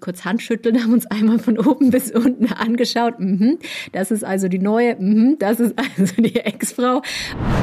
kurz 0.00 0.24
Handschütteln, 0.24 0.80
haben 0.82 0.92
uns 0.92 1.06
einmal 1.06 1.38
von 1.38 1.58
oben 1.58 1.90
bis 1.90 2.10
unten 2.10 2.52
angeschaut. 2.52 3.18
Mhm, 3.18 3.58
das 3.92 4.10
ist 4.10 4.24
also 4.24 4.48
die 4.48 4.58
neue, 4.58 4.96
mhm, 4.96 5.36
das 5.38 5.60
ist 5.60 5.74
also 5.78 6.14
die 6.20 6.36
Ex-Frau. 6.36 7.02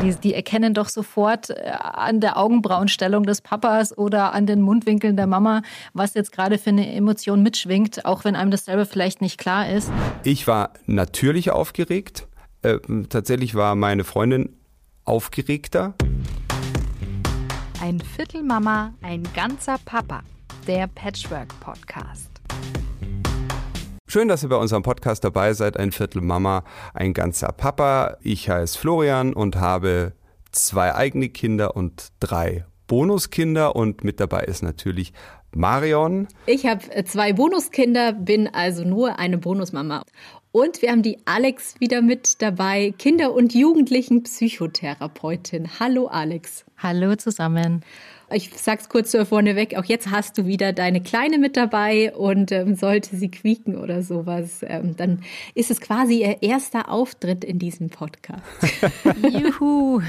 Die, 0.03 0.15
die, 0.15 0.33
erkennen 0.33 0.73
doch 0.73 0.89
sofort 0.89 1.49
äh, 1.49 1.71
an 1.71 2.19
der 2.19 2.37
Augenbrauenstellung 2.37 3.23
des 3.23 3.41
Papas 3.41 3.97
oder 3.97 4.33
an 4.33 4.45
den 4.45 4.61
Mundwinkeln 4.61 5.15
der 5.15 5.27
Mama, 5.27 5.61
was 5.93 6.13
jetzt 6.13 6.31
gerade 6.31 6.57
für 6.57 6.69
eine 6.69 6.93
Emotion 6.93 7.43
mitschwingt, 7.43 8.05
auch 8.05 8.23
wenn 8.23 8.35
einem 8.35 8.51
das 8.51 8.65
selber 8.65 8.85
vielleicht 8.85 9.21
nicht 9.21 9.37
klar 9.37 9.69
ist. 9.69 9.91
Ich 10.23 10.47
war 10.47 10.73
natürlich 10.85 11.51
aufgeregt. 11.51 12.27
Äh, 12.61 12.77
tatsächlich 13.09 13.55
war 13.55 13.75
meine 13.75 14.03
Freundin 14.03 14.55
aufgeregter. 15.05 15.95
Ein 17.81 18.01
Viertel 18.01 18.43
Mama, 18.43 18.93
ein 19.01 19.23
ganzer 19.33 19.77
Papa 19.83 20.21
der 20.69 20.87
Patchwork 20.87 21.59
Podcast. 21.61 22.29
Schön, 24.05 24.27
dass 24.27 24.43
ihr 24.43 24.49
bei 24.49 24.55
unserem 24.55 24.83
Podcast 24.83 25.23
dabei 25.23 25.53
seid. 25.53 25.77
Ein 25.77 25.91
Viertel 25.91 26.21
Mama, 26.21 26.63
ein 26.93 27.13
ganzer 27.13 27.51
Papa. 27.51 28.17
Ich 28.21 28.51
heiße 28.51 28.77
Florian 28.77 29.33
und 29.33 29.55
habe 29.55 30.13
zwei 30.51 30.93
eigene 30.93 31.29
Kinder 31.29 31.75
und 31.75 32.09
drei 32.19 32.65
Bonuskinder 32.85 33.75
und 33.75 34.03
mit 34.03 34.19
dabei 34.19 34.41
ist 34.41 34.61
natürlich 34.61 35.11
Marion. 35.55 36.27
Ich 36.45 36.67
habe 36.67 37.03
zwei 37.05 37.33
Bonuskinder, 37.33 38.13
bin 38.13 38.47
also 38.47 38.83
nur 38.83 39.17
eine 39.17 39.39
Bonusmama. 39.39 40.03
Und 40.51 40.83
wir 40.83 40.91
haben 40.91 41.01
die 41.01 41.17
Alex 41.25 41.79
wieder 41.79 42.03
mit 42.03 42.43
dabei, 42.43 42.93
Kinder- 42.95 43.33
und 43.33 43.55
Jugendlichen-Psychotherapeutin. 43.55 45.79
Hallo 45.79 46.05
Alex. 46.05 46.63
Hallo 46.77 47.15
zusammen. 47.15 47.83
Ich 48.31 48.51
sag's 48.55 48.89
kurz 48.89 49.15
vorneweg, 49.27 49.75
auch 49.75 49.85
jetzt 49.85 50.11
hast 50.11 50.37
du 50.37 50.45
wieder 50.45 50.71
deine 50.71 51.01
Kleine 51.01 51.37
mit 51.39 51.57
dabei 51.57 52.13
und 52.13 52.51
ähm, 52.51 52.75
sollte 52.75 53.15
sie 53.15 53.29
quieken 53.29 53.75
oder 53.75 54.03
sowas, 54.03 54.63
ähm, 54.67 54.95
dann 54.95 55.23
ist 55.55 55.71
es 55.71 55.81
quasi 55.81 56.21
ihr 56.21 56.43
erster 56.43 56.89
Auftritt 56.89 57.43
in 57.43 57.57
diesem 57.57 57.89
Podcast. 57.89 58.43
Juhu! 59.31 60.01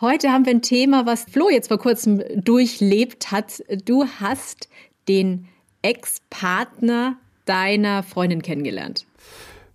Heute 0.00 0.30
haben 0.30 0.44
wir 0.44 0.52
ein 0.52 0.62
Thema, 0.62 1.06
was 1.06 1.24
Flo 1.24 1.48
jetzt 1.48 1.68
vor 1.68 1.78
kurzem 1.78 2.22
durchlebt 2.36 3.30
hat. 3.30 3.62
Du 3.84 4.04
hast 4.20 4.68
den 5.08 5.48
Ex-Partner 5.82 7.16
deiner 7.46 8.02
Freundin 8.02 8.42
kennengelernt. 8.42 9.06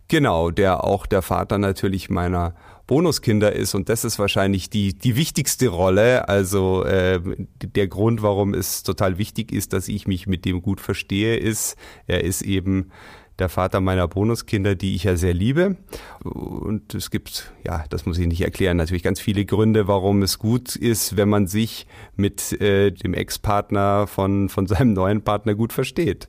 Genau, 0.07 0.49
der 0.49 0.83
auch 0.83 1.05
der 1.05 1.21
Vater 1.21 1.57
natürlich 1.57 2.09
meiner 2.09 2.55
Bonuskinder 2.89 3.53
ist 3.53 3.75
und 3.75 3.87
das 3.87 4.03
ist 4.03 4.17
wahrscheinlich 4.17 4.71
die, 4.71 4.95
die 4.95 5.15
wichtigste 5.15 5.67
Rolle. 5.67 6.27
Also 6.27 6.83
äh, 6.83 7.21
der 7.61 7.87
Grund, 7.87 8.23
warum 8.23 8.55
es 8.55 8.81
total 8.81 9.19
wichtig 9.19 9.51
ist, 9.51 9.73
dass 9.73 9.87
ich 9.87 10.07
mich 10.07 10.25
mit 10.25 10.43
dem 10.43 10.63
gut 10.63 10.81
verstehe, 10.81 11.37
ist, 11.37 11.75
er 12.07 12.23
ist 12.23 12.41
eben 12.41 12.89
der 13.37 13.47
Vater 13.47 13.79
meiner 13.79 14.07
Bonuskinder, 14.07 14.73
die 14.73 14.95
ich 14.95 15.03
ja 15.03 15.15
sehr 15.17 15.35
liebe. 15.35 15.77
Und 16.23 16.95
es 16.95 17.11
gibt, 17.11 17.53
ja, 17.63 17.85
das 17.91 18.07
muss 18.07 18.17
ich 18.17 18.25
nicht 18.25 18.41
erklären, 18.41 18.77
natürlich 18.77 19.03
ganz 19.03 19.19
viele 19.19 19.45
Gründe, 19.45 19.87
warum 19.87 20.23
es 20.23 20.39
gut 20.39 20.75
ist, 20.75 21.15
wenn 21.15 21.29
man 21.29 21.45
sich 21.45 21.85
mit 22.15 22.59
äh, 22.59 22.89
dem 22.89 23.13
Ex-Partner 23.13 24.07
von, 24.07 24.49
von 24.49 24.65
seinem 24.65 24.93
neuen 24.93 25.21
Partner 25.21 25.53
gut 25.53 25.73
versteht. 25.73 26.27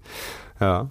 Ja. 0.61 0.91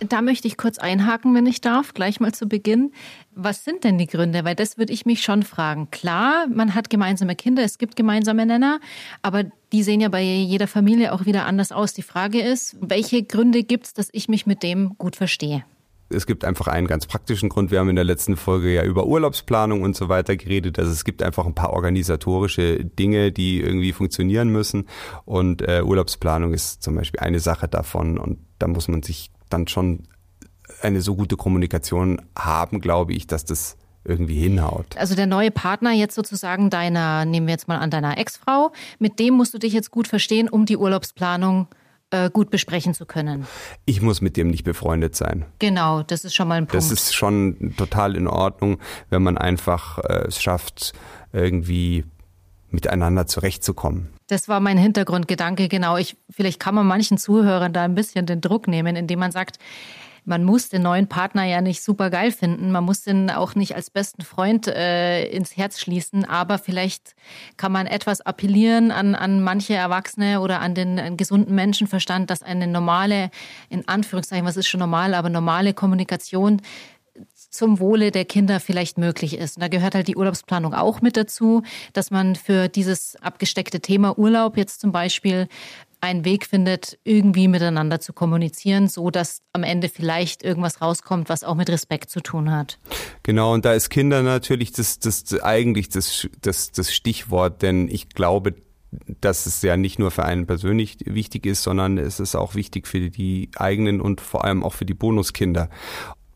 Da 0.00 0.20
möchte 0.20 0.46
ich 0.46 0.58
kurz 0.58 0.78
einhaken, 0.78 1.34
wenn 1.34 1.46
ich 1.46 1.62
darf, 1.62 1.94
gleich 1.94 2.20
mal 2.20 2.32
zu 2.32 2.46
Beginn. 2.46 2.92
Was 3.34 3.64
sind 3.64 3.82
denn 3.82 3.96
die 3.96 4.06
Gründe? 4.06 4.44
Weil 4.44 4.54
das 4.54 4.76
würde 4.76 4.92
ich 4.92 5.06
mich 5.06 5.22
schon 5.22 5.42
fragen. 5.42 5.90
Klar, 5.90 6.46
man 6.48 6.74
hat 6.74 6.90
gemeinsame 6.90 7.34
Kinder, 7.34 7.62
es 7.62 7.78
gibt 7.78 7.96
gemeinsame 7.96 8.44
Nenner, 8.44 8.78
aber 9.22 9.44
die 9.72 9.82
sehen 9.82 10.00
ja 10.00 10.10
bei 10.10 10.22
jeder 10.22 10.66
Familie 10.66 11.12
auch 11.12 11.24
wieder 11.24 11.46
anders 11.46 11.72
aus. 11.72 11.94
Die 11.94 12.02
Frage 12.02 12.40
ist, 12.40 12.76
welche 12.80 13.22
Gründe 13.22 13.62
gibt 13.62 13.86
es, 13.86 13.94
dass 13.94 14.08
ich 14.12 14.28
mich 14.28 14.46
mit 14.46 14.62
dem 14.62 14.96
gut 14.98 15.16
verstehe? 15.16 15.64
Es 16.08 16.26
gibt 16.26 16.44
einfach 16.44 16.68
einen 16.68 16.86
ganz 16.86 17.06
praktischen 17.06 17.48
Grund. 17.48 17.72
Wir 17.72 17.80
haben 17.80 17.88
in 17.88 17.96
der 17.96 18.04
letzten 18.04 18.36
Folge 18.36 18.72
ja 18.72 18.84
über 18.84 19.06
Urlaubsplanung 19.06 19.82
und 19.82 19.96
so 19.96 20.08
weiter 20.08 20.36
geredet. 20.36 20.78
Also 20.78 20.92
es 20.92 21.04
gibt 21.04 21.20
einfach 21.20 21.46
ein 21.46 21.54
paar 21.54 21.72
organisatorische 21.72 22.84
Dinge, 22.84 23.32
die 23.32 23.60
irgendwie 23.60 23.92
funktionieren 23.92 24.50
müssen. 24.50 24.86
Und 25.24 25.62
äh, 25.62 25.82
Urlaubsplanung 25.82 26.54
ist 26.54 26.82
zum 26.82 26.94
Beispiel 26.94 27.20
eine 27.20 27.40
Sache 27.40 27.66
davon. 27.66 28.18
Und 28.18 28.38
da 28.60 28.68
muss 28.68 28.86
man 28.86 29.02
sich 29.02 29.30
dann 29.48 29.68
schon 29.68 30.04
eine 30.82 31.00
so 31.00 31.14
gute 31.16 31.36
Kommunikation 31.36 32.22
haben, 32.36 32.80
glaube 32.80 33.12
ich, 33.12 33.26
dass 33.26 33.44
das 33.44 33.76
irgendwie 34.04 34.38
hinhaut. 34.40 34.96
Also 34.96 35.14
der 35.14 35.26
neue 35.26 35.50
Partner 35.50 35.92
jetzt 35.92 36.14
sozusagen 36.14 36.70
deiner, 36.70 37.24
nehmen 37.24 37.46
wir 37.46 37.52
jetzt 37.52 37.68
mal 37.68 37.78
an 37.78 37.90
deiner 37.90 38.18
Ex-Frau, 38.18 38.72
mit 38.98 39.18
dem 39.18 39.34
musst 39.34 39.52
du 39.54 39.58
dich 39.58 39.72
jetzt 39.72 39.90
gut 39.90 40.06
verstehen, 40.06 40.48
um 40.48 40.64
die 40.64 40.76
Urlaubsplanung 40.76 41.66
äh, 42.10 42.30
gut 42.30 42.50
besprechen 42.50 42.94
zu 42.94 43.04
können. 43.04 43.46
Ich 43.84 44.00
muss 44.00 44.20
mit 44.20 44.36
dem 44.36 44.48
nicht 44.48 44.64
befreundet 44.64 45.16
sein. 45.16 45.44
Genau, 45.58 46.02
das 46.02 46.24
ist 46.24 46.34
schon 46.34 46.46
mal 46.48 46.54
ein 46.54 46.66
Punkt. 46.66 46.74
Das 46.76 46.92
ist 46.92 47.14
schon 47.14 47.74
total 47.76 48.14
in 48.14 48.28
Ordnung, 48.28 48.78
wenn 49.10 49.22
man 49.22 49.36
einfach 49.36 49.98
äh, 49.98 50.28
es 50.28 50.40
schafft, 50.40 50.92
irgendwie 51.32 52.04
miteinander 52.70 53.26
zurechtzukommen. 53.26 54.10
Das 54.28 54.48
war 54.48 54.60
mein 54.60 54.78
Hintergrundgedanke, 54.78 55.68
genau. 55.68 55.96
Ich, 55.96 56.16
vielleicht 56.30 56.60
kann 56.60 56.74
man 56.74 56.86
manchen 56.86 57.18
Zuhörern 57.18 57.72
da 57.72 57.84
ein 57.84 57.94
bisschen 57.94 58.26
den 58.26 58.40
Druck 58.40 58.66
nehmen, 58.68 58.96
indem 58.96 59.20
man 59.20 59.32
sagt, 59.32 59.58
man 60.26 60.42
muss 60.42 60.68
den 60.68 60.82
neuen 60.82 61.06
Partner 61.06 61.44
ja 61.44 61.60
nicht 61.60 61.82
super 61.82 62.10
geil 62.10 62.32
finden, 62.32 62.72
man 62.72 62.84
muss 62.84 63.02
den 63.02 63.30
auch 63.30 63.54
nicht 63.54 63.76
als 63.76 63.90
besten 63.90 64.22
Freund 64.22 64.66
äh, 64.66 65.24
ins 65.26 65.56
Herz 65.56 65.78
schließen, 65.78 66.24
aber 66.24 66.58
vielleicht 66.58 67.14
kann 67.56 67.70
man 67.70 67.86
etwas 67.86 68.22
appellieren 68.22 68.90
an, 68.90 69.14
an 69.14 69.40
manche 69.40 69.74
Erwachsene 69.74 70.40
oder 70.40 70.60
an 70.60 70.74
den 70.74 70.98
an 70.98 71.16
gesunden 71.16 71.54
Menschenverstand, 71.54 72.28
dass 72.28 72.42
eine 72.42 72.66
normale, 72.66 73.30
in 73.68 73.86
Anführungszeichen, 73.86 74.44
was 74.44 74.56
ist 74.56 74.66
schon 74.66 74.80
normal, 74.80 75.14
aber 75.14 75.28
normale 75.28 75.72
Kommunikation 75.74 76.60
zum 77.50 77.80
Wohle 77.80 78.10
der 78.10 78.24
Kinder 78.24 78.60
vielleicht 78.60 78.98
möglich 78.98 79.36
ist. 79.36 79.56
Und 79.56 79.62
da 79.62 79.68
gehört 79.68 79.94
halt 79.94 80.08
die 80.08 80.16
Urlaubsplanung 80.16 80.74
auch 80.74 81.00
mit 81.00 81.16
dazu, 81.16 81.62
dass 81.92 82.10
man 82.10 82.36
für 82.36 82.68
dieses 82.68 83.16
abgesteckte 83.16 83.80
Thema 83.80 84.18
Urlaub 84.18 84.56
jetzt 84.56 84.80
zum 84.80 84.92
Beispiel 84.92 85.48
einen 86.00 86.24
Weg 86.24 86.46
findet, 86.46 86.98
irgendwie 87.04 87.48
miteinander 87.48 88.00
zu 88.00 88.12
kommunizieren, 88.12 88.88
so 88.88 89.10
dass 89.10 89.40
am 89.52 89.62
Ende 89.62 89.88
vielleicht 89.88 90.42
irgendwas 90.42 90.80
rauskommt, 90.80 91.28
was 91.28 91.42
auch 91.42 91.54
mit 91.54 91.70
Respekt 91.70 92.10
zu 92.10 92.20
tun 92.20 92.50
hat. 92.50 92.78
Genau, 93.22 93.54
und 93.54 93.64
da 93.64 93.72
ist 93.72 93.88
Kinder 93.88 94.22
natürlich 94.22 94.72
das, 94.72 94.98
das 94.98 95.40
eigentlich 95.40 95.88
das, 95.88 96.28
das, 96.40 96.70
das 96.72 96.92
Stichwort, 96.92 97.62
denn 97.62 97.88
ich 97.88 98.10
glaube, 98.10 98.54
dass 99.20 99.46
es 99.46 99.62
ja 99.62 99.76
nicht 99.76 99.98
nur 99.98 100.10
für 100.10 100.24
einen 100.24 100.46
persönlich 100.46 100.98
wichtig 101.04 101.46
ist, 101.46 101.62
sondern 101.62 101.98
es 101.98 102.20
ist 102.20 102.34
auch 102.34 102.54
wichtig 102.54 102.86
für 102.86 103.10
die 103.10 103.50
eigenen 103.56 104.00
und 104.00 104.20
vor 104.20 104.44
allem 104.44 104.62
auch 104.62 104.72
für 104.72 104.86
die 104.86 104.94
Bonuskinder 104.94 105.68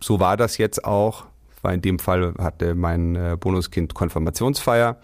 so 0.03 0.21
war 0.21 0.37
das 0.37 0.59
jetzt 0.59 0.85
auch, 0.85 1.27
weil 1.63 1.75
in 1.75 1.83
dem 1.83 1.99
Fall 1.99 2.35
hatte 2.39 2.75
mein 2.75 3.17
äh, 3.17 3.37
Bonuskind 3.39 3.95
Konfirmationsfeier 3.95 4.99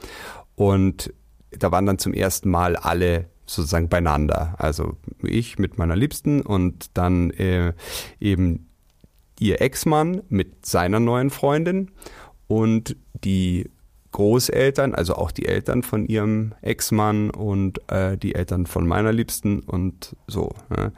und 0.55 1.13
da 1.51 1.71
waren 1.71 1.87
dann 1.87 1.99
zum 1.99 2.13
ersten 2.13 2.51
Mal 2.51 2.77
alle 2.77 3.27
sozusagen 3.47 3.89
beieinander. 3.89 4.55
Also 4.59 4.97
ich 5.23 5.59
mit 5.59 5.79
meiner 5.79 5.97
Liebsten 5.97 6.43
und 6.43 6.91
dann 6.95 7.31
äh, 7.31 7.73
eben 8.21 8.69
ihr 9.39 9.61
Ex-Mann 9.61 10.23
mit 10.29 10.67
seiner 10.67 11.01
neuen 11.01 11.31
Freundin 11.31 11.91
und 12.49 12.97
die 13.25 13.71
Großeltern, 14.13 14.95
also 14.95 15.15
auch 15.15 15.31
die 15.31 15.47
Eltern 15.47 15.83
von 15.83 16.07
ihrem 16.07 16.55
Ex-Mann 16.63 17.31
und 17.31 17.81
äh, 17.91 18.17
die 18.17 18.35
Eltern 18.35 18.67
von 18.67 18.87
meiner 18.87 19.13
Liebsten 19.13 19.61
und 19.61 20.17
so. 20.27 20.53
Ne? 20.71 20.93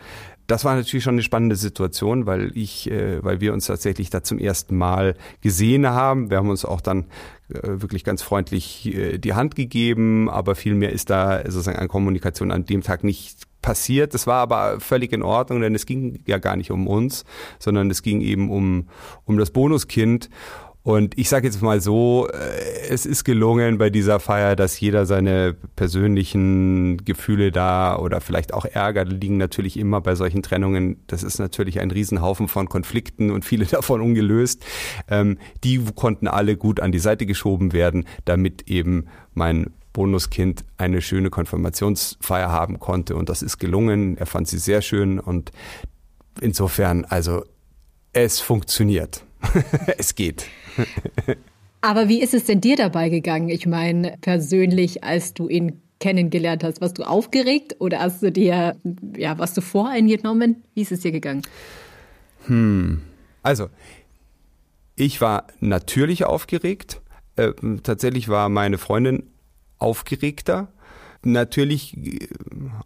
Das 0.48 0.64
war 0.64 0.74
natürlich 0.74 1.04
schon 1.04 1.14
eine 1.14 1.22
spannende 1.22 1.56
Situation, 1.56 2.24
weil 2.24 2.50
ich, 2.56 2.90
äh, 2.90 3.22
weil 3.22 3.40
wir 3.40 3.52
uns 3.52 3.66
tatsächlich 3.66 4.08
da 4.08 4.22
zum 4.22 4.38
ersten 4.38 4.76
Mal 4.76 5.14
gesehen 5.42 5.86
haben. 5.86 6.30
Wir 6.30 6.38
haben 6.38 6.48
uns 6.48 6.64
auch 6.64 6.80
dann 6.80 7.04
äh, 7.50 7.60
wirklich 7.62 8.02
ganz 8.02 8.22
freundlich 8.22 8.86
äh, 8.86 9.18
die 9.18 9.34
Hand 9.34 9.56
gegeben, 9.56 10.30
aber 10.30 10.54
viel 10.54 10.74
mehr 10.74 10.90
ist 10.90 11.10
da 11.10 11.42
sozusagen 11.44 11.78
an 11.78 11.88
Kommunikation 11.88 12.50
an 12.50 12.64
dem 12.64 12.82
Tag 12.82 13.04
nicht 13.04 13.42
passiert. 13.60 14.14
Das 14.14 14.26
war 14.26 14.40
aber 14.40 14.80
völlig 14.80 15.12
in 15.12 15.22
Ordnung, 15.22 15.60
denn 15.60 15.74
es 15.74 15.84
ging 15.84 16.20
ja 16.26 16.38
gar 16.38 16.56
nicht 16.56 16.70
um 16.70 16.86
uns, 16.86 17.26
sondern 17.58 17.90
es 17.90 18.02
ging 18.02 18.22
eben 18.22 18.50
um, 18.50 18.88
um 19.26 19.36
das 19.36 19.50
Bonuskind. 19.50 20.30
Und 20.88 21.18
ich 21.18 21.28
sage 21.28 21.46
jetzt 21.46 21.60
mal 21.60 21.82
so, 21.82 22.28
äh, 22.32 22.88
es 22.88 23.04
ist 23.04 23.24
gelungen 23.24 23.76
bei 23.76 23.90
dieser 23.90 24.20
Feier, 24.20 24.56
dass 24.56 24.80
jeder 24.80 25.04
seine 25.04 25.54
persönlichen 25.76 27.04
Gefühle 27.04 27.52
da 27.52 27.98
oder 27.98 28.22
vielleicht 28.22 28.54
auch 28.54 28.64
Ärger 28.64 29.04
liegen 29.04 29.36
natürlich 29.36 29.78
immer 29.78 30.00
bei 30.00 30.14
solchen 30.14 30.42
Trennungen. 30.42 31.04
Das 31.06 31.22
ist 31.22 31.40
natürlich 31.40 31.80
ein 31.80 31.90
Riesenhaufen 31.90 32.48
von 32.48 32.70
Konflikten 32.70 33.30
und 33.30 33.44
viele 33.44 33.66
davon 33.66 34.00
ungelöst. 34.00 34.64
Ähm, 35.10 35.36
die 35.62 35.78
konnten 35.94 36.26
alle 36.26 36.56
gut 36.56 36.80
an 36.80 36.90
die 36.90 37.00
Seite 37.00 37.26
geschoben 37.26 37.74
werden, 37.74 38.06
damit 38.24 38.70
eben 38.70 39.08
mein 39.34 39.74
Bonuskind 39.92 40.64
eine 40.78 41.02
schöne 41.02 41.28
Konfirmationsfeier 41.28 42.50
haben 42.50 42.78
konnte. 42.78 43.14
Und 43.14 43.28
das 43.28 43.42
ist 43.42 43.58
gelungen. 43.58 44.16
Er 44.16 44.24
fand 44.24 44.48
sie 44.48 44.58
sehr 44.58 44.80
schön 44.80 45.20
und 45.20 45.52
insofern, 46.40 47.04
also 47.04 47.44
es 48.14 48.40
funktioniert. 48.40 49.27
es 49.98 50.14
geht. 50.14 50.46
Aber 51.80 52.08
wie 52.08 52.20
ist 52.20 52.34
es 52.34 52.44
denn 52.44 52.60
dir 52.60 52.76
dabei 52.76 53.08
gegangen? 53.08 53.48
Ich 53.48 53.66
meine, 53.66 54.16
persönlich, 54.20 55.04
als 55.04 55.34
du 55.34 55.48
ihn 55.48 55.80
kennengelernt 56.00 56.64
hast? 56.64 56.80
Warst 56.80 56.98
du 56.98 57.02
aufgeregt 57.02 57.76
oder 57.78 58.00
hast 58.00 58.22
du 58.22 58.32
dir, 58.32 58.76
ja, 59.16 59.38
warst 59.38 59.56
du 59.56 59.60
voreingenommen? 59.60 60.62
Wie 60.74 60.82
ist 60.82 60.92
es 60.92 61.00
dir 61.00 61.12
gegangen? 61.12 61.42
Hm. 62.46 63.02
Also, 63.42 63.68
ich 64.96 65.20
war 65.20 65.46
natürlich 65.60 66.24
aufgeregt. 66.24 67.00
Äh, 67.36 67.52
tatsächlich 67.82 68.28
war 68.28 68.48
meine 68.48 68.78
Freundin 68.78 69.24
aufgeregter. 69.78 70.68
Natürlich 71.24 71.96
äh, 71.96 72.28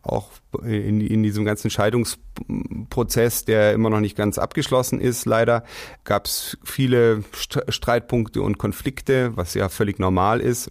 auch 0.03 0.31
in, 0.63 1.01
in, 1.01 1.23
diesem 1.23 1.45
ganzen 1.45 1.71
Scheidungsprozess, 1.71 3.45
der 3.45 3.73
immer 3.73 3.91
noch 3.91 4.01
nicht 4.01 4.17
ganz 4.17 4.39
abgeschlossen 4.39 5.01
ist, 5.01 5.27
leider, 5.27 5.65
gab 6.05 6.27
es 6.27 6.57
viele 6.65 7.25
Streitpunkte 7.69 8.43
und 8.43 8.59
Konflikte, 8.59 9.37
was 9.37 9.55
ja 9.55 9.69
völlig 9.69 9.99
normal 9.99 10.41
ist. 10.41 10.71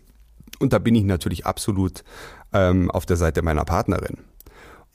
Und 0.59 0.73
da 0.73 0.79
bin 0.79 0.95
ich 0.95 1.03
natürlich 1.03 1.45
absolut 1.45 2.03
ähm, 2.53 2.89
auf 2.91 3.05
der 3.05 3.17
Seite 3.17 3.41
meiner 3.41 3.65
Partnerin. 3.65 4.17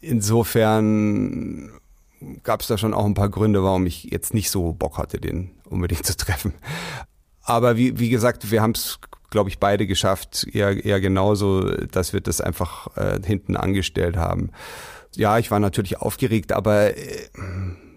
Insofern 0.01 1.71
gab 2.43 2.61
es 2.61 2.67
da 2.67 2.79
schon 2.79 2.95
auch 2.95 3.05
ein 3.05 3.15
paar 3.15 3.29
Gründe, 3.29 3.63
warum 3.63 3.87
ich 3.87 4.05
jetzt 4.05 4.35
nicht 4.35 4.51
so 4.51 4.73
Bock 4.73 4.99
hatte, 4.99 5.21
den 5.21 5.53
unbedingt 5.65 6.07
zu 6.07 6.17
treffen. 6.17 6.55
Aber 7.43 7.77
wie, 7.77 7.99
wie 7.99 8.09
gesagt, 8.09 8.51
wir 8.51 8.63
haben 8.63 8.73
es, 8.73 8.99
glaube 9.31 9.51
ich, 9.51 9.59
beide 9.59 9.87
geschafft, 9.87 10.47
eher, 10.53 10.85
eher 10.85 11.01
genauso, 11.01 11.63
dass 11.87 12.13
wir 12.13 12.21
das 12.21 12.41
einfach 12.41 12.97
äh, 12.97 13.21
hinten 13.25 13.57
angestellt 13.57 14.17
haben. 14.17 14.51
Ja, 15.15 15.39
ich 15.39 15.51
war 15.51 15.61
natürlich 15.61 15.99
aufgeregt, 15.99 16.53
aber 16.53 16.97
äh, 16.97 17.29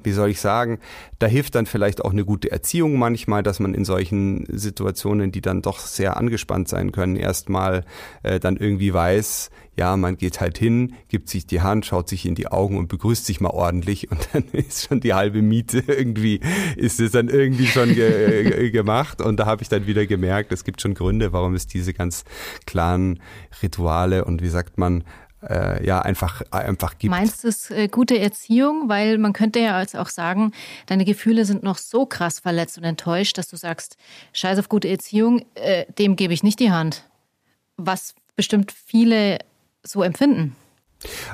wie 0.09 0.13
soll 0.13 0.31
ich 0.31 0.41
sagen, 0.41 0.79
da 1.19 1.27
hilft 1.27 1.53
dann 1.53 1.67
vielleicht 1.67 2.03
auch 2.03 2.11
eine 2.11 2.25
gute 2.25 2.51
Erziehung 2.51 2.97
manchmal, 2.97 3.43
dass 3.43 3.59
man 3.59 3.75
in 3.75 3.85
solchen 3.85 4.47
Situationen, 4.49 5.31
die 5.31 5.41
dann 5.41 5.61
doch 5.61 5.77
sehr 5.77 6.17
angespannt 6.17 6.67
sein 6.67 6.91
können, 6.91 7.15
erstmal 7.15 7.85
äh, 8.23 8.39
dann 8.39 8.57
irgendwie 8.57 8.91
weiß, 8.91 9.51
ja, 9.77 9.95
man 9.97 10.17
geht 10.17 10.41
halt 10.41 10.57
hin, 10.57 10.95
gibt 11.09 11.29
sich 11.29 11.45
die 11.45 11.61
Hand, 11.61 11.85
schaut 11.85 12.09
sich 12.09 12.25
in 12.25 12.33
die 12.33 12.47
Augen 12.47 12.75
und 12.75 12.87
begrüßt 12.87 13.23
sich 13.23 13.39
mal 13.39 13.51
ordentlich 13.51 14.09
und 14.09 14.27
dann 14.33 14.45
ist 14.51 14.87
schon 14.87 14.99
die 14.99 15.13
halbe 15.13 15.43
Miete 15.43 15.83
irgendwie, 15.87 16.39
ist 16.75 16.99
es 16.99 17.11
dann 17.11 17.29
irgendwie 17.29 17.67
schon 17.67 17.93
ge 17.93 18.71
gemacht. 18.71 19.21
Und 19.21 19.39
da 19.39 19.45
habe 19.45 19.61
ich 19.61 19.69
dann 19.69 19.85
wieder 19.85 20.07
gemerkt, 20.07 20.51
es 20.51 20.63
gibt 20.63 20.81
schon 20.81 20.95
Gründe, 20.95 21.33
warum 21.33 21.53
es 21.53 21.67
diese 21.67 21.93
ganz 21.93 22.23
klaren 22.65 23.19
Rituale 23.61 24.25
und 24.25 24.41
wie 24.41 24.49
sagt 24.49 24.79
man, 24.79 25.03
äh, 25.47 25.85
ja 25.85 26.01
einfach 26.01 26.41
einfach 26.51 26.97
gibt. 26.97 27.11
Meinst 27.11 27.43
du 27.43 27.47
es 27.47 27.71
äh, 27.71 27.87
gute 27.87 28.19
Erziehung, 28.19 28.89
weil 28.89 29.17
man 29.17 29.33
könnte 29.33 29.59
ja 29.59 29.79
jetzt 29.79 29.95
auch 29.95 30.09
sagen, 30.09 30.51
deine 30.87 31.05
Gefühle 31.05 31.45
sind 31.45 31.63
noch 31.63 31.77
so 31.77 32.05
krass 32.05 32.39
verletzt 32.39 32.77
und 32.77 32.83
enttäuscht, 32.83 33.37
dass 33.37 33.47
du 33.47 33.57
sagst, 33.57 33.97
Scheiß 34.33 34.59
auf 34.59 34.69
gute 34.69 34.89
Erziehung, 34.89 35.45
äh, 35.55 35.85
dem 35.97 36.15
gebe 36.15 36.33
ich 36.33 36.43
nicht 36.43 36.59
die 36.59 36.71
Hand. 36.71 37.03
Was 37.77 38.15
bestimmt 38.35 38.71
viele 38.71 39.39
so 39.83 40.03
empfinden. 40.03 40.55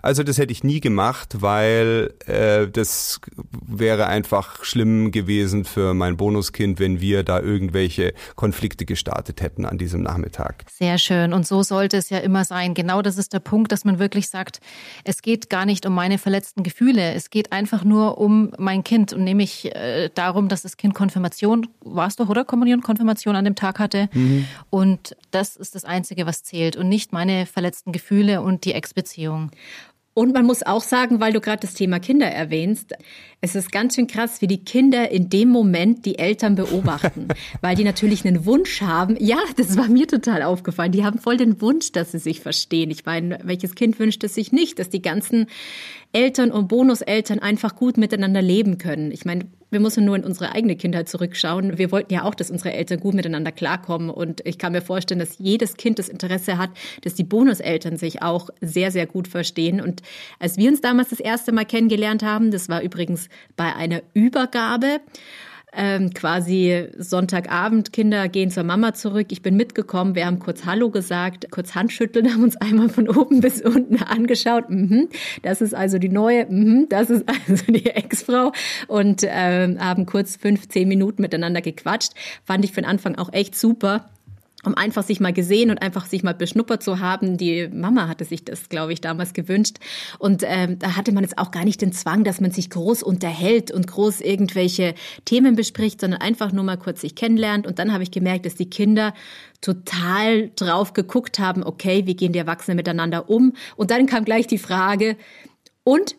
Also 0.01 0.23
das 0.23 0.37
hätte 0.37 0.51
ich 0.51 0.63
nie 0.63 0.79
gemacht, 0.79 1.41
weil 1.41 2.13
äh, 2.27 2.67
das 2.67 3.19
wäre 3.65 4.07
einfach 4.07 4.63
schlimm 4.63 5.11
gewesen 5.11 5.65
für 5.65 5.93
mein 5.93 6.17
Bonuskind, 6.17 6.79
wenn 6.79 7.01
wir 7.01 7.23
da 7.23 7.39
irgendwelche 7.39 8.13
Konflikte 8.35 8.85
gestartet 8.85 9.41
hätten 9.41 9.65
an 9.65 9.77
diesem 9.77 10.01
Nachmittag. 10.01 10.65
Sehr 10.71 10.97
schön. 10.97 11.33
Und 11.33 11.47
so 11.47 11.63
sollte 11.63 11.97
es 11.97 12.09
ja 12.09 12.19
immer 12.19 12.45
sein. 12.45 12.73
Genau 12.73 13.01
das 13.01 13.17
ist 13.17 13.33
der 13.33 13.39
Punkt, 13.39 13.71
dass 13.71 13.85
man 13.85 13.99
wirklich 13.99 14.29
sagt, 14.29 14.59
es 15.03 15.21
geht 15.21 15.49
gar 15.49 15.65
nicht 15.65 15.85
um 15.85 15.93
meine 15.93 16.17
verletzten 16.17 16.63
Gefühle. 16.63 17.13
Es 17.13 17.29
geht 17.29 17.51
einfach 17.51 17.83
nur 17.83 18.17
um 18.17 18.51
mein 18.57 18.83
Kind 18.83 19.13
und 19.13 19.23
nämlich 19.23 19.73
äh, 19.75 20.09
darum, 20.13 20.47
dass 20.47 20.61
das 20.61 20.77
Kind 20.77 20.93
Konfirmation, 20.93 21.67
war 21.81 22.07
es 22.07 22.15
doch, 22.15 22.29
oder? 22.29 22.45
Kommunion, 22.45 22.81
Konfirmation 22.81 23.35
an 23.35 23.45
dem 23.45 23.55
Tag 23.55 23.79
hatte. 23.79 24.09
Mhm. 24.13 24.45
Und 24.69 25.15
das 25.31 25.55
ist 25.55 25.75
das 25.75 25.85
Einzige, 25.85 26.25
was 26.25 26.43
zählt 26.43 26.75
und 26.75 26.89
nicht 26.89 27.13
meine 27.13 27.45
verletzten 27.45 27.91
Gefühle 27.91 28.41
und 28.41 28.65
die 28.65 28.73
Ex-Beziehung. 28.73 29.51
Und 30.17 30.33
man 30.33 30.45
muss 30.45 30.63
auch 30.63 30.81
sagen, 30.81 31.19
weil 31.19 31.33
du 31.33 31.41
gerade 31.41 31.59
das 31.59 31.73
Thema 31.73 31.99
Kinder 31.99 32.27
erwähnst, 32.27 32.93
es 33.41 33.53
ist 33.53 33.69
ganz 33.73 33.95
schön 33.95 34.07
krass, 34.07 34.39
wie 34.41 34.47
die 34.47 34.63
Kinder 34.63 35.11
in 35.11 35.29
dem 35.29 35.49
Moment 35.49 36.05
die 36.05 36.17
Eltern 36.17 36.55
beobachten, 36.55 37.27
weil 37.61 37.75
die 37.75 37.83
natürlich 37.83 38.25
einen 38.25 38.45
Wunsch 38.45 38.81
haben. 38.81 39.17
Ja, 39.19 39.39
das 39.57 39.75
war 39.75 39.89
mir 39.89 40.07
total 40.07 40.41
aufgefallen. 40.41 40.93
Die 40.93 41.03
haben 41.03 41.19
voll 41.19 41.35
den 41.35 41.59
Wunsch, 41.59 41.91
dass 41.91 42.13
sie 42.13 42.19
sich 42.19 42.39
verstehen. 42.39 42.91
Ich 42.91 43.05
meine, 43.05 43.39
welches 43.43 43.75
Kind 43.75 43.99
wünscht 43.99 44.23
es 44.23 44.35
sich 44.35 44.53
nicht, 44.53 44.79
dass 44.79 44.89
die 44.89 45.01
ganzen 45.01 45.47
Eltern 46.13 46.49
und 46.49 46.69
Bonuseltern 46.69 47.39
einfach 47.39 47.75
gut 47.75 47.97
miteinander 47.97 48.41
leben 48.41 48.77
können. 48.77 49.11
Ich 49.11 49.25
meine, 49.25 49.47
wir 49.75 49.81
müssen 49.81 50.05
nur 50.05 50.15
in 50.15 50.23
unsere 50.23 50.53
eigene 50.53 50.77
Kindheit 50.77 51.09
zurückschauen. 51.09 51.77
Wir 51.77 51.91
wollten 51.91 52.13
ja 52.13 52.23
auch, 52.23 52.33
dass 52.33 52.49
unsere 52.49 52.71
Eltern 52.71 53.01
gut 53.01 53.13
miteinander 53.13 53.51
klarkommen. 53.51 54.09
Und 54.09 54.39
ich 54.45 54.57
kann 54.57 54.71
mir 54.71 54.81
vorstellen, 54.81 55.19
dass 55.19 55.37
jedes 55.37 55.75
Kind 55.75 55.99
das 55.99 56.07
Interesse 56.07 56.57
hat, 56.57 56.69
dass 57.01 57.13
die 57.13 57.25
Bonuseltern 57.25 57.97
sich 57.97 58.21
auch 58.21 58.49
sehr, 58.61 58.89
sehr 58.91 59.05
gut 59.05 59.27
verstehen. 59.27 59.81
Und 59.81 60.01
als 60.39 60.55
wir 60.55 60.69
uns 60.69 60.79
damals 60.79 61.09
das 61.09 61.19
erste 61.19 61.51
Mal 61.51 61.65
kennengelernt 61.65 62.23
haben, 62.23 62.51
das 62.51 62.69
war 62.69 62.83
übrigens 62.83 63.27
bei 63.57 63.75
einer 63.75 64.01
Übergabe, 64.13 65.01
ähm, 65.75 66.13
quasi 66.13 66.87
Sonntagabend, 66.97 67.93
Kinder 67.93 68.27
gehen 68.29 68.51
zur 68.51 68.63
Mama 68.63 68.93
zurück. 68.93 69.27
Ich 69.29 69.41
bin 69.41 69.55
mitgekommen, 69.55 70.15
wir 70.15 70.25
haben 70.25 70.39
kurz 70.39 70.65
Hallo 70.65 70.89
gesagt, 70.89 71.51
kurz 71.51 71.75
Handschütteln, 71.75 72.29
haben 72.33 72.43
uns 72.43 72.57
einmal 72.57 72.89
von 72.89 73.09
oben 73.09 73.41
bis 73.41 73.61
unten 73.61 74.01
angeschaut. 74.01 74.69
Mhm, 74.69 75.09
das 75.41 75.61
ist 75.61 75.73
also 75.73 75.97
die 75.97 76.09
neue, 76.09 76.45
mhm, 76.47 76.87
das 76.89 77.09
ist 77.09 77.25
also 77.27 77.71
die 77.71 77.85
Ex-Frau 77.85 78.51
und 78.87 79.21
ähm, 79.23 79.79
haben 79.79 80.05
kurz 80.05 80.35
fünf, 80.35 80.67
zehn 80.69 80.87
Minuten 80.87 81.21
miteinander 81.21 81.61
gequatscht. 81.61 82.13
Fand 82.43 82.65
ich 82.65 82.71
von 82.71 82.85
Anfang 82.85 83.15
auch 83.15 83.31
echt 83.33 83.55
super 83.55 84.09
um 84.65 84.75
einfach 84.75 85.03
sich 85.03 85.19
mal 85.19 85.33
gesehen 85.33 85.69
und 85.69 85.81
einfach 85.81 86.05
sich 86.05 86.23
mal 86.23 86.33
beschnuppert 86.33 86.83
zu 86.83 86.99
haben. 86.99 87.37
Die 87.37 87.67
Mama 87.67 88.07
hatte 88.07 88.25
sich 88.25 88.45
das, 88.45 88.69
glaube 88.69 88.93
ich, 88.93 89.01
damals 89.01 89.33
gewünscht. 89.33 89.77
Und 90.19 90.43
ähm, 90.45 90.79
da 90.79 90.95
hatte 90.95 91.11
man 91.11 91.23
jetzt 91.23 91.37
auch 91.37 91.51
gar 91.51 91.65
nicht 91.65 91.81
den 91.81 91.93
Zwang, 91.93 92.23
dass 92.23 92.41
man 92.41 92.51
sich 92.51 92.69
groß 92.69 93.03
unterhält 93.03 93.71
und 93.71 93.87
groß 93.87 94.21
irgendwelche 94.21 94.95
Themen 95.25 95.55
bespricht, 95.55 96.01
sondern 96.01 96.21
einfach 96.21 96.51
nur 96.51 96.63
mal 96.63 96.77
kurz 96.77 97.01
sich 97.01 97.15
kennenlernt. 97.15 97.67
Und 97.67 97.79
dann 97.79 97.93
habe 97.93 98.03
ich 98.03 98.11
gemerkt, 98.11 98.45
dass 98.45 98.55
die 98.55 98.69
Kinder 98.69 99.13
total 99.61 100.51
drauf 100.55 100.93
geguckt 100.93 101.39
haben, 101.39 101.63
okay, 101.63 102.05
wie 102.05 102.15
gehen 102.15 102.33
die 102.33 102.39
Erwachsenen 102.39 102.77
miteinander 102.77 103.29
um? 103.29 103.53
Und 103.75 103.91
dann 103.91 104.05
kam 104.05 104.25
gleich 104.25 104.47
die 104.47 104.57
Frage, 104.57 105.17
und 105.83 106.15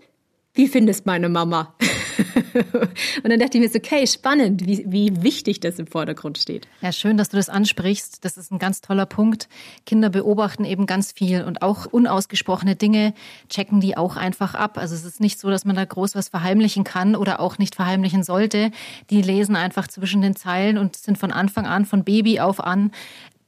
wie 0.54 0.68
findest 0.68 1.06
meine 1.06 1.28
Mama? 1.28 1.74
und 3.22 3.30
dann 3.30 3.38
dachte 3.38 3.58
ich 3.58 3.62
mir 3.62 3.68
so, 3.68 3.78
okay, 3.78 4.06
spannend, 4.06 4.66
wie, 4.66 4.84
wie 4.86 5.22
wichtig 5.22 5.60
das 5.60 5.78
im 5.78 5.86
Vordergrund 5.86 6.38
steht. 6.38 6.68
Ja, 6.80 6.92
schön, 6.92 7.16
dass 7.16 7.28
du 7.28 7.36
das 7.36 7.48
ansprichst. 7.48 8.24
Das 8.24 8.36
ist 8.36 8.50
ein 8.50 8.58
ganz 8.58 8.80
toller 8.80 9.06
Punkt. 9.06 9.48
Kinder 9.84 10.10
beobachten 10.10 10.64
eben 10.64 10.86
ganz 10.86 11.12
viel 11.12 11.42
und 11.42 11.62
auch 11.62 11.86
unausgesprochene 11.86 12.76
Dinge 12.76 13.14
checken 13.48 13.80
die 13.80 13.96
auch 13.96 14.16
einfach 14.16 14.54
ab. 14.54 14.78
Also 14.78 14.94
es 14.94 15.04
ist 15.04 15.20
nicht 15.20 15.38
so, 15.38 15.50
dass 15.50 15.64
man 15.64 15.76
da 15.76 15.84
groß 15.84 16.14
was 16.14 16.28
verheimlichen 16.28 16.84
kann 16.84 17.16
oder 17.16 17.40
auch 17.40 17.58
nicht 17.58 17.74
verheimlichen 17.74 18.22
sollte. 18.22 18.70
Die 19.10 19.22
lesen 19.22 19.56
einfach 19.56 19.88
zwischen 19.88 20.22
den 20.22 20.36
Zeilen 20.36 20.78
und 20.78 20.96
sind 20.96 21.18
von 21.18 21.32
Anfang 21.32 21.66
an, 21.66 21.84
von 21.84 22.04
Baby 22.04 22.40
auf 22.40 22.62
an 22.62 22.90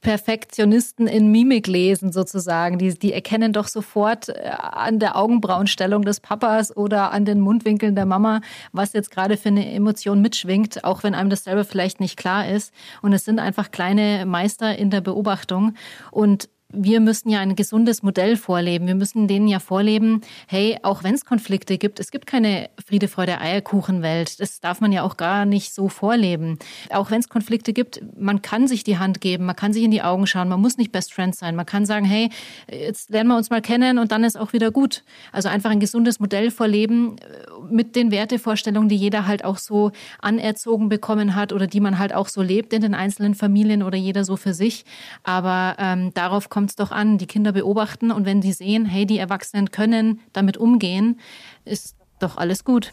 Perfektionisten 0.01 1.07
in 1.07 1.31
Mimik 1.31 1.67
lesen 1.67 2.11
sozusagen. 2.11 2.77
Die, 2.77 2.97
die 2.97 3.13
erkennen 3.13 3.51
doch 3.51 3.67
sofort 3.67 4.29
äh, 4.29 4.49
an 4.49 4.99
der 4.99 5.17
Augenbrauenstellung 5.17 6.03
des 6.03 6.19
Papas 6.19 6.75
oder 6.75 7.11
an 7.11 7.25
den 7.25 7.39
Mundwinkeln 7.41 7.95
der 7.95 8.05
Mama, 8.05 8.41
was 8.71 8.93
jetzt 8.93 9.11
gerade 9.11 9.35
für 9.35 9.49
eine 9.49 9.71
Emotion 9.71 10.21
mitschwingt, 10.21 10.83
auch 10.83 11.03
wenn 11.03 11.15
einem 11.15 11.29
das 11.29 11.43
selber 11.43 11.65
vielleicht 11.65 11.99
nicht 11.99 12.17
klar 12.17 12.47
ist. 12.49 12.73
Und 13.01 13.13
es 13.13 13.25
sind 13.25 13.39
einfach 13.39 13.71
kleine 13.71 14.25
Meister 14.25 14.77
in 14.77 14.89
der 14.89 15.01
Beobachtung. 15.01 15.75
Und 16.11 16.49
wir 16.71 16.99
müssen 16.99 17.29
ja 17.29 17.39
ein 17.39 17.55
gesundes 17.55 18.03
Modell 18.03 18.37
vorleben. 18.37 18.85
Wir 18.85 18.93
müssen 18.93 19.27
denen 19.27 19.47
ja 19.47 19.59
vorleben, 19.59 20.21
hey, 20.47 20.77
auch 20.83 21.03
wenn 21.03 21.15
es 21.15 21.25
Konflikte 21.25 21.79
gibt, 21.79 21.99
es 21.99 22.11
gibt 22.11 22.27
keine 22.27 22.69
Friede, 22.85 23.07
Freude, 23.07 23.41
Eierkuchenwelt. 23.41 24.39
Das 24.39 24.59
darf 24.59 24.79
man 24.79 24.91
ja 24.91 25.01
auch 25.01 25.17
gar 25.17 25.45
nicht 25.45 25.73
so 25.73 25.89
vorleben. 25.89 26.59
Auch 26.91 27.09
wenn 27.09 27.19
es 27.19 27.27
Konflikte 27.27 27.73
gibt, 27.73 28.01
man 28.19 28.43
kann 28.43 28.67
sich 28.67 28.83
die 28.83 28.99
Hand 28.99 29.19
geben, 29.19 29.45
man 29.45 29.55
kann 29.55 29.73
sich 29.73 29.83
in 29.83 29.89
die 29.89 30.03
Augen 30.03 30.27
schauen, 30.27 30.47
man 30.47 30.61
muss 30.61 30.77
nicht 30.77 30.91
Best 30.91 31.11
Friends 31.11 31.39
sein. 31.39 31.55
Man 31.55 31.65
kann 31.65 31.87
sagen, 31.87 32.05
hey, 32.05 32.29
jetzt 32.71 33.09
lernen 33.09 33.29
wir 33.29 33.37
uns 33.37 33.49
mal 33.49 33.61
kennen 33.61 33.97
und 33.97 34.11
dann 34.11 34.23
ist 34.23 34.37
auch 34.37 34.53
wieder 34.53 34.69
gut. 34.69 35.03
Also 35.31 35.49
einfach 35.49 35.71
ein 35.71 35.79
gesundes 35.79 36.19
Modell 36.19 36.51
vorleben 36.51 37.17
äh, 37.17 37.73
mit 37.73 37.95
den 37.95 38.11
Wertevorstellungen, 38.11 38.89
die 38.89 38.95
jeder 38.95 39.25
halt 39.25 39.43
auch 39.43 39.57
so 39.57 39.91
anerzogen 40.21 40.87
bekommen 40.87 41.33
hat 41.33 41.51
oder 41.51 41.65
die 41.65 41.79
man 41.79 41.97
halt 41.97 42.13
auch 42.13 42.27
so 42.27 42.43
lebt 42.43 42.73
in 42.73 42.81
den 42.81 42.93
einzelnen 42.93 43.33
Familien 43.33 43.81
oder 43.81 43.97
jeder 43.97 44.23
so 44.23 44.37
für 44.37 44.53
sich. 44.53 44.85
Aber 45.23 45.75
ähm, 45.79 46.13
darauf 46.13 46.49
kommt 46.49 46.58
kommt 46.59 46.71
es 46.71 46.75
doch 46.75 46.91
an, 46.91 47.17
die 47.17 47.25
Kinder 47.25 47.53
beobachten 47.53 48.11
und 48.11 48.25
wenn 48.25 48.41
sie 48.41 48.51
sehen, 48.51 48.85
hey, 48.85 49.05
die 49.05 49.17
Erwachsenen 49.17 49.71
können 49.71 50.19
damit 50.33 50.57
umgehen, 50.57 51.21
ist 51.63 51.95
doch 52.19 52.35
alles 52.35 52.65
gut. 52.65 52.91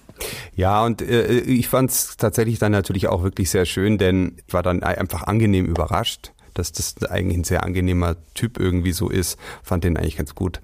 Ja, 0.54 0.84
und 0.84 1.02
äh, 1.02 1.40
ich 1.40 1.66
fand 1.66 1.90
es 1.90 2.16
tatsächlich 2.16 2.60
dann 2.60 2.70
natürlich 2.70 3.08
auch 3.08 3.24
wirklich 3.24 3.50
sehr 3.50 3.64
schön, 3.64 3.98
denn 3.98 4.36
ich 4.46 4.54
war 4.54 4.62
dann 4.62 4.84
einfach 4.84 5.24
angenehm 5.24 5.66
überrascht, 5.66 6.30
dass 6.54 6.70
das 6.70 7.02
eigentlich 7.10 7.38
ein 7.38 7.42
sehr 7.42 7.64
angenehmer 7.64 8.14
Typ 8.34 8.56
irgendwie 8.56 8.92
so 8.92 9.10
ist. 9.10 9.36
Fand 9.64 9.82
den 9.82 9.96
eigentlich 9.96 10.16
ganz 10.16 10.36
gut. 10.36 10.60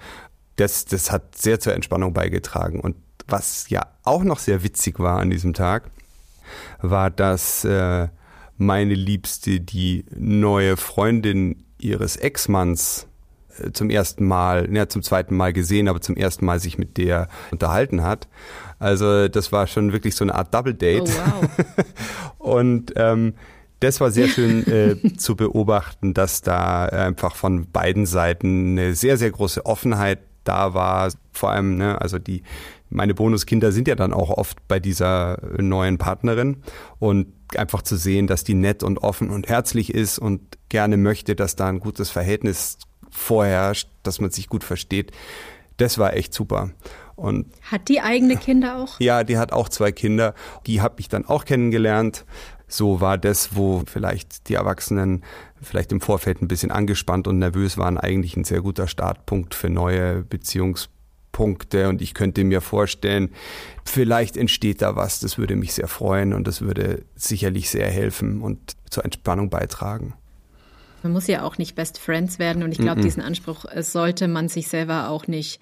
Das, 0.54 0.84
das 0.84 1.10
hat 1.10 1.36
sehr 1.36 1.58
zur 1.58 1.74
Entspannung 1.74 2.12
beigetragen. 2.12 2.78
Und 2.78 2.94
was 3.26 3.68
ja 3.68 3.88
auch 4.04 4.22
noch 4.22 4.38
sehr 4.38 4.62
witzig 4.62 5.00
war 5.00 5.18
an 5.18 5.28
diesem 5.28 5.54
Tag, 5.54 5.90
war, 6.80 7.10
dass 7.10 7.64
äh, 7.64 8.06
meine 8.58 8.94
Liebste 8.94 9.58
die 9.58 10.04
neue 10.14 10.76
Freundin 10.76 11.64
ihres 11.82 12.16
Ex-Manns 12.16 13.06
äh, 13.58 13.72
zum 13.72 13.90
ersten 13.90 14.26
Mal, 14.26 14.68
ja, 14.74 14.88
zum 14.88 15.02
zweiten 15.02 15.36
Mal 15.36 15.52
gesehen, 15.52 15.88
aber 15.88 16.00
zum 16.00 16.16
ersten 16.16 16.44
Mal 16.44 16.60
sich 16.60 16.78
mit 16.78 16.96
der 16.96 17.28
unterhalten 17.50 18.02
hat. 18.02 18.28
Also 18.78 19.28
das 19.28 19.52
war 19.52 19.66
schon 19.66 19.92
wirklich 19.92 20.16
so 20.16 20.24
eine 20.24 20.34
Art 20.34 20.52
Double 20.52 20.74
Date. 20.74 21.02
Oh, 21.02 21.42
wow. 21.42 21.48
und 22.38 22.92
ähm, 22.96 23.34
das 23.80 24.00
war 24.00 24.10
sehr 24.10 24.28
schön 24.28 24.66
äh, 24.66 24.96
zu 25.16 25.36
beobachten, 25.36 26.14
dass 26.14 26.42
da 26.42 26.86
einfach 26.86 27.34
von 27.34 27.70
beiden 27.70 28.06
Seiten 28.06 28.78
eine 28.78 28.94
sehr, 28.94 29.16
sehr 29.16 29.30
große 29.30 29.66
Offenheit 29.66 30.20
da 30.44 30.74
war. 30.74 31.12
Vor 31.32 31.50
allem, 31.50 31.76
ne, 31.76 32.00
also 32.00 32.18
die, 32.18 32.42
meine 32.92 33.14
Bonuskinder 33.14 33.72
sind 33.72 33.88
ja 33.88 33.94
dann 33.94 34.12
auch 34.12 34.30
oft 34.30 34.66
bei 34.68 34.78
dieser 34.78 35.38
neuen 35.58 35.98
Partnerin 35.98 36.62
und 36.98 37.32
einfach 37.56 37.82
zu 37.82 37.96
sehen, 37.96 38.26
dass 38.26 38.44
die 38.44 38.54
nett 38.54 38.82
und 38.82 38.98
offen 38.98 39.30
und 39.30 39.48
herzlich 39.48 39.92
ist 39.92 40.18
und 40.18 40.40
gerne 40.68 40.96
möchte, 40.96 41.34
dass 41.34 41.56
da 41.56 41.68
ein 41.68 41.80
gutes 41.80 42.10
Verhältnis 42.10 42.78
vorherrscht, 43.10 43.88
dass 44.02 44.20
man 44.20 44.30
sich 44.30 44.48
gut 44.48 44.64
versteht. 44.64 45.12
Das 45.76 45.98
war 45.98 46.14
echt 46.14 46.32
super. 46.34 46.70
Und 47.16 47.46
hat 47.70 47.88
die 47.88 48.00
eigene 48.00 48.36
Kinder 48.36 48.78
auch? 48.78 48.98
Ja, 49.00 49.24
die 49.24 49.38
hat 49.38 49.52
auch 49.52 49.68
zwei 49.68 49.92
Kinder. 49.92 50.34
Die 50.66 50.80
habe 50.80 51.00
ich 51.00 51.08
dann 51.08 51.26
auch 51.26 51.44
kennengelernt. 51.44 52.24
So 52.66 53.00
war 53.00 53.18
das, 53.18 53.54
wo 53.54 53.82
vielleicht 53.86 54.48
die 54.48 54.54
Erwachsenen 54.54 55.22
vielleicht 55.60 55.92
im 55.92 56.00
Vorfeld 56.00 56.40
ein 56.40 56.48
bisschen 56.48 56.70
angespannt 56.70 57.28
und 57.28 57.38
nervös 57.38 57.76
waren, 57.76 57.98
eigentlich 57.98 58.36
ein 58.36 58.44
sehr 58.44 58.62
guter 58.62 58.88
Startpunkt 58.88 59.54
für 59.54 59.68
neue 59.68 60.22
Beziehungspunkte. 61.32 61.88
Und 61.88 62.02
ich 62.02 62.14
könnte 62.14 62.44
mir 62.44 62.60
vorstellen, 62.60 63.30
vielleicht 63.84 64.36
entsteht 64.36 64.82
da 64.82 64.96
was. 64.96 65.20
Das 65.20 65.38
würde 65.38 65.56
mich 65.56 65.72
sehr 65.72 65.88
freuen 65.88 66.32
und 66.32 66.46
das 66.46 66.60
würde 66.60 67.04
sicherlich 67.16 67.70
sehr 67.70 67.90
helfen 67.90 68.42
und 68.42 68.76
zur 68.90 69.04
Entspannung 69.04 69.50
beitragen. 69.50 70.14
Man 71.02 71.12
muss 71.12 71.26
ja 71.26 71.42
auch 71.42 71.58
nicht 71.58 71.74
Best 71.74 71.98
Friends 71.98 72.38
werden 72.38 72.62
und 72.62 72.70
ich 72.70 72.78
glaube, 72.78 73.00
mm 73.00 73.00
-mm. 73.00 73.04
diesen 73.04 73.22
Anspruch 73.22 73.64
sollte 73.80 74.28
man 74.28 74.48
sich 74.48 74.68
selber 74.68 75.08
auch 75.08 75.26
nicht 75.26 75.60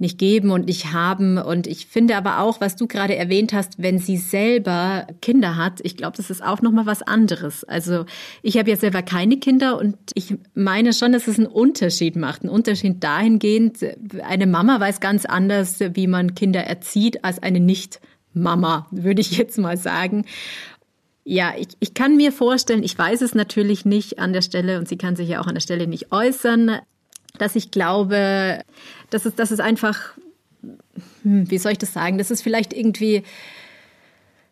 nicht 0.00 0.18
geben 0.18 0.50
und 0.50 0.66
nicht 0.66 0.92
haben. 0.92 1.38
Und 1.38 1.66
ich 1.66 1.86
finde 1.86 2.16
aber 2.16 2.40
auch, 2.40 2.60
was 2.60 2.76
du 2.76 2.86
gerade 2.86 3.16
erwähnt 3.16 3.52
hast, 3.52 3.82
wenn 3.82 3.98
sie 3.98 4.16
selber 4.16 5.06
Kinder 5.20 5.56
hat, 5.56 5.80
ich 5.82 5.96
glaube, 5.96 6.16
das 6.16 6.30
ist 6.30 6.42
auch 6.42 6.62
nochmal 6.62 6.86
was 6.86 7.02
anderes. 7.02 7.64
Also 7.64 8.06
ich 8.42 8.58
habe 8.58 8.70
ja 8.70 8.76
selber 8.76 9.02
keine 9.02 9.38
Kinder 9.38 9.78
und 9.78 9.96
ich 10.14 10.34
meine 10.54 10.92
schon, 10.92 11.12
dass 11.12 11.28
es 11.28 11.38
einen 11.38 11.46
Unterschied 11.46 12.16
macht. 12.16 12.42
Einen 12.42 12.50
Unterschied 12.50 13.02
dahingehend, 13.02 13.78
eine 14.22 14.46
Mama 14.46 14.80
weiß 14.80 15.00
ganz 15.00 15.26
anders, 15.26 15.80
wie 15.80 16.06
man 16.06 16.34
Kinder 16.34 16.64
erzieht, 16.64 17.24
als 17.24 17.42
eine 17.42 17.60
Nicht-Mama, 17.60 18.86
würde 18.90 19.20
ich 19.20 19.36
jetzt 19.36 19.58
mal 19.58 19.76
sagen. 19.76 20.24
Ja, 21.24 21.52
ich, 21.58 21.68
ich 21.78 21.94
kann 21.94 22.16
mir 22.16 22.32
vorstellen, 22.32 22.82
ich 22.82 22.96
weiß 22.96 23.20
es 23.20 23.34
natürlich 23.34 23.84
nicht 23.84 24.18
an 24.18 24.32
der 24.32 24.42
Stelle 24.42 24.78
und 24.78 24.88
sie 24.88 24.96
kann 24.96 25.16
sich 25.16 25.28
ja 25.28 25.40
auch 25.40 25.46
an 25.46 25.54
der 25.54 25.60
Stelle 25.60 25.86
nicht 25.86 26.10
äußern, 26.10 26.80
dass 27.38 27.56
ich 27.56 27.70
glaube, 27.70 28.62
dass 29.10 29.26
es, 29.26 29.34
dass 29.34 29.50
es 29.50 29.60
einfach, 29.60 30.14
hm, 31.22 31.50
wie 31.50 31.58
soll 31.58 31.72
ich 31.72 31.78
das 31.78 31.92
sagen, 31.92 32.18
dass 32.18 32.30
es 32.30 32.42
vielleicht 32.42 32.72
irgendwie 32.72 33.22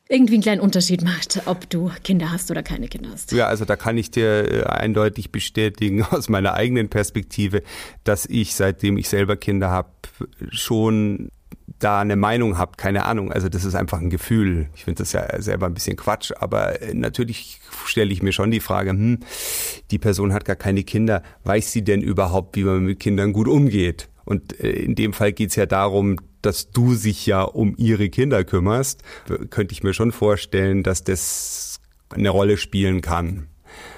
irgendwie 0.08 0.34
einen 0.34 0.42
kleinen 0.42 0.60
Unterschied 0.60 1.02
macht, 1.02 1.42
ob 1.44 1.68
du 1.68 1.90
Kinder 2.02 2.32
hast 2.32 2.50
oder 2.50 2.62
keine 2.62 2.88
Kinder 2.88 3.10
hast. 3.12 3.32
Ja, 3.32 3.46
also 3.46 3.66
da 3.66 3.76
kann 3.76 3.98
ich 3.98 4.10
dir 4.10 4.50
äh, 4.50 4.62
eindeutig 4.64 5.30
bestätigen 5.30 6.02
aus 6.10 6.28
meiner 6.28 6.54
eigenen 6.54 6.88
Perspektive, 6.88 7.62
dass 8.04 8.24
ich, 8.24 8.54
seitdem 8.54 8.96
ich 8.96 9.08
selber 9.08 9.36
Kinder 9.36 9.70
habe, 9.70 9.90
schon 10.50 11.28
da 11.78 12.00
eine 12.00 12.16
Meinung 12.16 12.58
habt, 12.58 12.78
keine 12.78 13.04
Ahnung. 13.04 13.32
Also 13.32 13.48
das 13.48 13.64
ist 13.64 13.74
einfach 13.74 14.00
ein 14.00 14.10
Gefühl. 14.10 14.68
Ich 14.74 14.84
finde 14.84 15.02
das 15.02 15.12
ja 15.12 15.40
selber 15.40 15.66
ein 15.66 15.74
bisschen 15.74 15.96
Quatsch, 15.96 16.32
aber 16.38 16.82
äh, 16.82 16.94
natürlich 16.94 17.60
stelle 17.84 18.12
ich 18.12 18.22
mir 18.22 18.32
schon 18.32 18.50
die 18.50 18.60
Frage, 18.60 18.90
hm, 18.90 19.20
die 19.90 19.98
Person 19.98 20.32
hat 20.32 20.44
gar 20.44 20.56
keine 20.56 20.82
Kinder, 20.82 21.22
weiß 21.44 21.72
sie 21.72 21.84
denn 21.84 22.02
überhaupt, 22.02 22.56
wie 22.56 22.64
man 22.64 22.84
mit 22.84 23.00
Kindern 23.00 23.32
gut 23.32 23.48
umgeht? 23.48 24.08
Und 24.24 24.60
äh, 24.60 24.70
in 24.70 24.94
dem 24.94 25.12
Fall 25.12 25.32
geht 25.32 25.50
es 25.50 25.56
ja 25.56 25.66
darum, 25.66 26.16
dass 26.42 26.70
du 26.70 26.94
sich 26.94 27.26
ja 27.26 27.42
um 27.42 27.74
ihre 27.76 28.10
Kinder 28.10 28.44
kümmerst. 28.44 29.02
Könnte 29.50 29.72
ich 29.72 29.82
mir 29.82 29.92
schon 29.92 30.12
vorstellen, 30.12 30.82
dass 30.82 31.04
das 31.04 31.80
eine 32.10 32.30
Rolle 32.30 32.56
spielen 32.56 33.00
kann. 33.00 33.48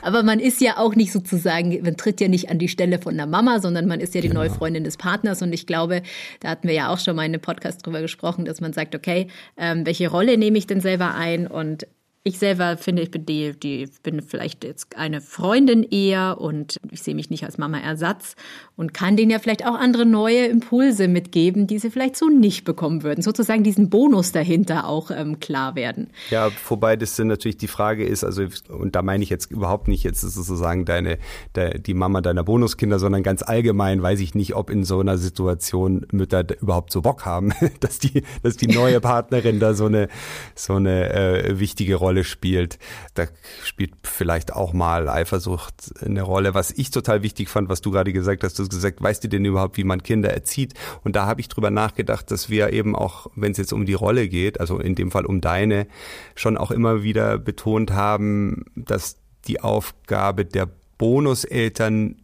Aber 0.03 0.23
man 0.23 0.41
ist 0.41 0.61
ja 0.61 0.79
auch 0.79 0.95
nicht 0.95 1.13
sozusagen, 1.13 1.83
man 1.83 1.97
tritt 1.97 2.21
ja 2.21 2.29
nicht 2.29 2.51
an 2.51 2.59
die 2.59 2.69
Stelle 2.69 2.99
von 2.99 3.17
der 3.17 3.27
Mama, 3.27 3.61
sondern 3.61 3.87
man 3.87 4.01
ist 4.01 4.15
ja 4.15 4.21
die 4.21 4.29
genau. 4.29 4.41
neue 4.41 4.51
Freundin 4.51 4.85
des 4.85 4.97
Partners. 4.97 5.43
Und 5.43 5.53
ich 5.53 5.67
glaube, 5.67 6.03
da 6.41 6.49
hatten 6.49 6.69
wir 6.69 6.75
ja 6.75 6.93
auch 6.93 6.99
schon 6.99 7.17
mal 7.17 7.25
in 7.25 7.33
einem 7.33 7.43
Podcast 7.43 7.85
drüber 7.85 8.01
gesprochen, 8.01 8.45
dass 8.45 8.61
man 8.61 8.73
sagt, 8.73 8.95
okay, 8.95 9.29
ähm, 9.57 9.87
welche 9.87 10.09
Rolle 10.09 10.39
nehme 10.39 10.59
ich 10.59 10.67
denn 10.67 10.81
selber 10.81 11.15
ein? 11.15 11.47
Und 11.47 11.87
ich 12.23 12.39
selber 12.39 12.77
finde, 12.77 13.01
ich 13.01 13.11
bin 13.11 13.25
die, 13.25 13.59
die 13.59 13.89
bin 14.03 14.21
vielleicht 14.21 14.63
jetzt 14.63 14.99
eine 14.99 15.23
Freundin 15.23 15.83
eher 15.83 16.39
und 16.39 16.79
ich 16.91 17.03
sehe 17.03 17.15
mich 17.15 17.31
nicht 17.31 17.45
als 17.45 17.57
Mama-Ersatz 17.57 18.37
und 18.77 18.93
kann 18.93 19.17
denen 19.17 19.31
ja 19.31 19.39
vielleicht 19.39 19.65
auch 19.67 19.75
andere 19.75 20.05
neue 20.05 20.45
Impulse 20.47 21.09
mitgeben, 21.09 21.67
die 21.67 21.79
sie 21.79 21.91
vielleicht 21.91 22.17
so 22.17 22.29
nicht 22.29 22.65
bekommen 22.65 23.03
würden. 23.03 23.23
Sozusagen 23.23 23.65
diesen 23.65 23.89
Bonus 23.89 24.33
dahinter 24.33 24.87
auch 24.87 25.11
ähm, 25.11 25.41
klar 25.41 25.77
werden. 25.77 26.11
Ja, 26.29 26.51
wobei 26.69 26.97
das 26.97 27.17
dann 27.17 27.29
natürlich 27.29 27.57
die 27.57 27.69
Frage 27.69 28.05
ist, 28.05 28.23
also 28.23 28.45
und 28.69 28.95
da 28.95 29.01
meine 29.01 29.25
ich 29.25 29.31
jetzt 29.31 29.51
überhaupt 29.51 29.89
nicht 29.89 30.05
jetzt 30.05 30.21
sozusagen 30.21 30.85
deine, 30.85 31.17
de, 31.57 31.79
die 31.81 31.95
Mama 31.95 32.21
deiner 32.21 32.45
Bonuskinder, 32.45 32.99
sondern 32.99 33.23
ganz 33.23 33.43
allgemein 33.43 34.03
weiß 34.03 34.21
ich 34.21 34.35
nicht, 34.35 34.55
ob 34.55 34.69
in 34.69 34.85
so 34.85 35.01
einer 35.01 35.17
Situation 35.17 36.07
Mütter 36.13 36.45
überhaupt 36.61 36.93
so 36.93 37.01
Bock 37.01 37.25
haben, 37.25 37.55
dass 37.81 37.99
die, 37.99 38.25
dass 38.43 38.59
die 38.59 38.67
neue 38.67 39.01
Partnerin 39.01 39.59
da 39.59 39.73
so 39.73 39.87
eine 39.87 40.09
so 40.55 40.75
eine 40.75 41.15
äh, 41.15 41.59
wichtige 41.59 41.95
Rolle 41.95 42.10
Rolle 42.11 42.25
spielt. 42.25 42.79
Da 43.15 43.29
spielt 43.63 43.93
vielleicht 44.03 44.53
auch 44.53 44.73
mal 44.73 45.09
Eifersucht 45.09 45.93
eine 46.05 46.23
Rolle. 46.23 46.55
Was 46.55 46.73
ich 46.73 46.91
total 46.91 47.23
wichtig 47.23 47.49
fand, 47.49 47.69
was 47.69 47.83
du 47.83 47.93
gerade 47.93 48.13
gesagt 48.13 48.43
hast, 48.43 48.59
du 48.59 48.65
hast 48.65 48.71
gesagt, 48.71 49.01
weißt 49.01 49.23
du 49.23 49.29
denn 49.29 49.45
überhaupt, 49.45 49.77
wie 49.77 49.85
man 49.85 50.03
Kinder 50.03 50.31
erzieht? 50.31 50.75
Und 51.05 51.15
da 51.15 51.27
habe 51.27 51.41
ich 51.41 51.47
drüber 51.47 51.71
nachgedacht, 51.71 52.33
dass 52.33 52.51
wir 52.51 52.73
eben 52.73 52.97
auch, 52.97 53.29
wenn 53.37 53.53
es 53.53 53.59
jetzt 53.59 53.73
um 53.73 53.87
die 53.87 53.95
Rolle 53.95 54.29
geht, 54.29 54.59
also 54.59 54.81
in 54.81 54.97
dem 54.97 55.13
Fall 55.13 55.25
um 55.25 55.41
deine, 55.41 55.87
schon 56.35 56.57
auch 56.57 56.73
immer 56.73 57.05
wieder 57.05 57.39
betont 57.39 57.93
haben, 57.93 58.65
dass 58.75 59.19
die 59.47 59.61
Aufgabe 59.61 60.45
der 60.45 60.69
Bonuseltern 60.99 62.17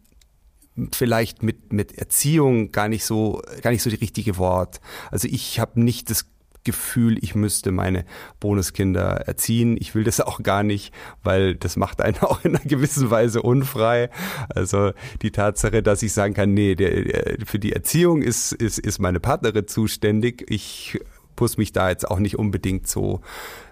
vielleicht 0.91 1.41
mit 1.41 1.73
mit 1.73 1.97
Erziehung 1.97 2.71
gar 2.71 2.87
nicht 2.87 3.03
so 3.03 3.41
gar 3.63 3.71
nicht 3.71 3.81
so 3.81 3.89
die 3.89 3.95
richtige 3.95 4.37
Wort. 4.37 4.79
Also 5.09 5.27
ich 5.27 5.59
habe 5.59 5.81
nicht 5.81 6.11
das 6.11 6.27
Gefühl, 6.67 7.17
ich 7.23 7.33
müsste 7.33 7.71
meine 7.71 8.03
Bonuskinder 8.41 9.21
erziehen. 9.25 9.77
Ich 9.79 9.95
will 9.95 10.03
das 10.03 10.19
auch 10.27 10.43
gar 10.43 10.63
nicht, 10.63 10.93
weil 11.23 11.55
das 11.55 11.77
macht 11.77 12.01
einen 12.01 12.17
auch 12.21 12.43
in 12.43 12.55
einer 12.55 12.65
gewissen 12.65 13.09
Weise 13.09 13.41
unfrei. 13.41 14.09
Also 14.49 14.91
die 15.21 15.31
Tatsache, 15.31 15.81
dass 15.81 16.03
ich 16.03 16.11
sagen 16.11 16.33
kann, 16.33 16.53
nee, 16.53 16.75
der, 16.75 17.37
für 17.45 17.57
die 17.57 17.71
Erziehung 17.71 18.21
ist, 18.21 18.51
ist, 18.51 18.79
ist 18.79 18.99
meine 18.99 19.21
Partnerin 19.21 19.67
zuständig. 19.67 20.45
Ich 20.49 20.99
muss 21.39 21.57
mich 21.57 21.71
da 21.71 21.89
jetzt 21.89 22.09
auch 22.09 22.19
nicht 22.19 22.37
unbedingt 22.37 22.87
so 22.87 23.21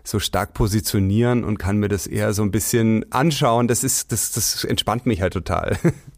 so 0.04 0.20
stark 0.20 0.54
positionieren 0.54 1.44
und 1.44 1.58
kann 1.58 1.78
mir 1.78 1.88
das 1.88 2.06
eher 2.06 2.32
so 2.34 2.44
ein 2.44 2.52
bisschen 2.52 3.12
anschauen. 3.12 3.68
Das 3.68 3.84
ist 3.84 4.12
das 4.12 4.32
das 4.32 4.64
entspannt 4.64 5.06
mich 5.06 5.22
halt 5.22 5.34
total. 5.34 5.78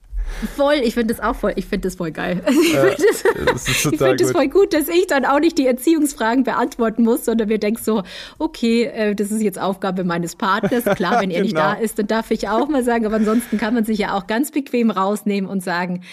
Voll, 0.55 0.75
ich 0.84 0.93
finde 0.93 1.13
das 1.13 1.24
auch 1.24 1.36
voll, 1.36 1.53
ich 1.55 1.65
finde 1.65 1.88
das 1.88 1.96
voll 1.96 2.12
geil. 2.12 2.43
Ich 2.48 2.75
finde 2.75 2.96
das, 2.98 3.63
das, 3.63 3.67
find 3.98 4.22
das 4.22 4.31
voll 4.31 4.48
gut, 4.48 4.74
dass 4.74 4.88
ich 4.88 5.07
dann 5.07 5.25
auch 5.25 5.39
nicht 5.39 5.57
die 5.57 5.67
Erziehungsfragen 5.67 6.43
beantworten 6.43 7.03
muss, 7.03 7.25
sondern 7.25 7.50
wir 7.50 7.60
denken 7.60 7.81
so, 7.84 8.03
okay, 8.38 8.84
äh, 8.84 9.15
das 9.15 9.31
ist 9.31 9.41
jetzt 9.41 9.60
Aufgabe 9.60 10.03
meines 10.03 10.36
Partners. 10.36 10.84
Klar, 10.96 11.22
wenn 11.22 11.31
er 11.31 11.41
genau. 11.41 11.43
nicht 11.43 11.57
da 11.57 11.74
ist, 11.74 12.00
dann 12.00 12.07
darf 12.07 12.31
ich 12.31 12.50
auch 12.50 12.67
mal 12.67 12.84
sagen, 12.84 13.05
aber 13.05 13.15
ansonsten 13.15 13.57
kann 13.57 13.74
man 13.74 13.86
sich 13.86 14.00
ja 14.00 14.13
auch 14.13 14.27
ganz 14.27 14.51
bequem 14.51 14.91
rausnehmen 14.91 15.50
und 15.50 15.63
sagen, 15.63 16.03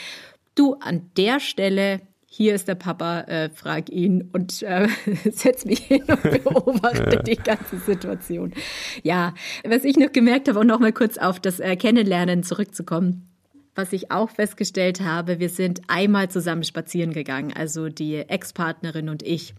du, 0.55 0.75
an 0.75 1.11
der 1.17 1.41
Stelle 1.41 2.01
hier 2.27 2.55
ist 2.57 2.67
der 2.67 2.75
Papa, 2.75 3.21
äh, 3.23 3.49
frag 3.51 3.91
ihn 3.91 4.29
und 4.33 4.63
äh, 4.63 4.89
setz 5.31 5.65
mich 5.65 5.81
hin 5.81 6.03
und 6.09 6.23
beobachte 6.23 7.23
die 7.25 7.37
ganze 7.37 7.79
Situation. 7.79 8.53
Ja, 9.05 9.35
was 9.65 9.85
ich 9.85 9.97
noch 9.97 10.11
gemerkt 10.11 10.49
habe, 10.49 10.59
um 10.59 10.67
noch 10.67 10.81
mal 10.81 10.93
kurz 10.93 11.17
auf 11.17 11.39
das 11.39 11.61
äh, 11.61 11.77
Kennenlernen 11.77 12.43
zurückzukommen 12.43 13.34
was 13.75 13.93
ich 13.93 14.11
auch 14.11 14.31
festgestellt 14.31 15.01
habe, 15.01 15.41
wir 15.41 15.49
sind 15.49 15.83
einmal 15.89 16.31
zusammen 16.31 16.65
spazieren 16.65 17.13
gegangen, 17.13 17.53
also 17.53 17.89
die 17.89 18.17
Ex-Partnerin 18.17 19.09
und 19.09 19.23
ich. 19.23 19.55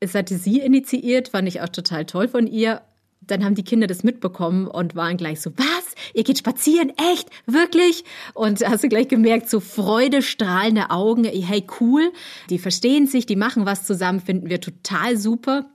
Es 0.00 0.14
hatte 0.14 0.36
sie 0.36 0.60
initiiert, 0.60 1.28
fand 1.28 1.48
ich 1.48 1.60
auch 1.60 1.68
total 1.68 2.04
toll 2.04 2.28
von 2.28 2.46
ihr. 2.46 2.82
Dann 3.22 3.42
haben 3.42 3.54
die 3.54 3.64
Kinder 3.64 3.86
das 3.86 4.04
mitbekommen 4.04 4.66
und 4.66 4.94
waren 4.94 5.16
gleich 5.16 5.40
so, 5.40 5.50
was? 5.56 5.94
Ihr 6.12 6.24
geht 6.24 6.38
spazieren? 6.38 6.92
Echt? 7.12 7.30
Wirklich? 7.46 8.04
Und 8.34 8.60
hast 8.68 8.84
du 8.84 8.88
gleich 8.88 9.08
gemerkt, 9.08 9.48
so 9.48 9.60
Freude, 9.60 10.20
strahlende 10.20 10.90
Augen, 10.90 11.24
hey, 11.24 11.64
cool. 11.80 12.12
Die 12.50 12.58
verstehen 12.58 13.06
sich, 13.06 13.24
die 13.24 13.36
machen 13.36 13.64
was 13.64 13.86
zusammen, 13.86 14.20
finden 14.20 14.50
wir 14.50 14.60
total 14.60 15.16
super. 15.16 15.73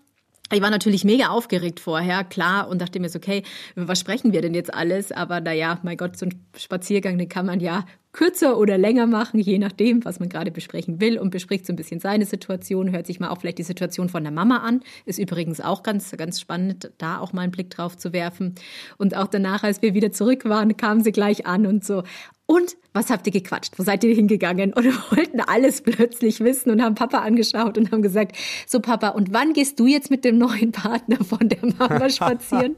Ich 0.52 0.62
war 0.62 0.72
natürlich 0.72 1.04
mega 1.04 1.28
aufgeregt 1.28 1.80
vorher, 1.80 2.24
klar, 2.24 2.70
und 2.70 2.82
dachte 2.82 3.00
mir 3.00 3.10
so, 3.10 3.18
okay, 3.18 3.44
was 3.76 4.00
sprechen 4.00 4.34
wir 4.34 4.42
denn 4.42 4.56
jetzt 4.56 4.74
alles? 4.74 5.12
Aber 5.12 5.42
naja, 5.42 5.80
mein 5.84 5.96
Gott, 5.96 6.18
so 6.18 6.26
ein 6.26 6.44
Spaziergang, 6.58 7.20
den 7.20 7.30
kann 7.30 7.46
man 7.46 7.60
ja 7.60 7.86
kürzer 8.14 8.58
oder 8.58 8.80
länger 8.80 9.06
machen, 9.06 9.40
je 9.40 9.60
nachdem, 9.60 10.04
was 10.04 10.20
man 10.20 10.30
gerade 10.30 10.50
besprechen 10.50 11.00
will 11.00 11.20
und 11.20 11.30
bespricht 11.30 11.68
so 11.68 11.74
ein 11.74 11.76
bisschen 11.76 12.00
seine 12.00 12.26
Situation, 12.26 12.92
hört 12.92 13.06
sich 13.06 13.20
mal 13.20 13.30
auch 13.30 13.40
vielleicht 13.40 13.60
die 13.60 13.64
Situation 13.64 14.10
von 14.10 14.24
der 14.24 14.32
Mama 14.32 14.58
an. 14.58 14.82
Ist 15.06 15.20
übrigens 15.20 15.62
auch 15.62 15.84
ganz, 15.84 16.12
ganz 16.18 16.40
spannend, 16.40 16.92
da 16.98 17.20
auch 17.20 17.32
mal 17.32 17.42
einen 17.42 17.52
Blick 17.52 17.70
drauf 17.70 17.96
zu 17.96 18.12
werfen. 18.12 18.56
Und 18.98 19.16
auch 19.16 19.28
danach, 19.28 19.62
als 19.62 19.84
wir 19.84 19.94
wieder 19.94 20.12
zurück 20.12 20.46
waren, 20.46 20.76
kamen 20.76 21.04
sie 21.04 21.12
gleich 21.12 21.46
an 21.46 21.68
und 21.68 21.86
so, 21.86 22.02
und 22.50 22.78
was 22.94 23.12
habt 23.12 23.28
ihr 23.28 23.32
gequatscht? 23.32 23.78
Wo 23.78 23.84
seid 23.84 24.04
ihr 24.04 24.16
hingegangen? 24.16 24.74
Und 24.74 24.86
wollten 25.12 25.40
alles 25.40 25.84
plötzlich 25.84 26.40
wissen 26.40 26.72
und 26.72 26.82
haben 26.82 26.96
Papa 26.96 27.20
angeschaut 27.20 27.78
und 27.78 27.92
haben 27.92 28.02
gesagt, 28.02 28.36
so 28.66 28.80
Papa, 28.80 29.10
und 29.10 29.32
wann 29.32 29.54
gehst 29.54 29.80
du 29.80 29.86
jetzt 29.86 30.10
mit 30.10 30.26
dem 30.26 30.40
neuen 30.40 30.72
Partner 30.72 31.24
von 31.24 31.48
der 31.48 31.60
Mama 31.78 32.10
spazieren? 32.10 32.76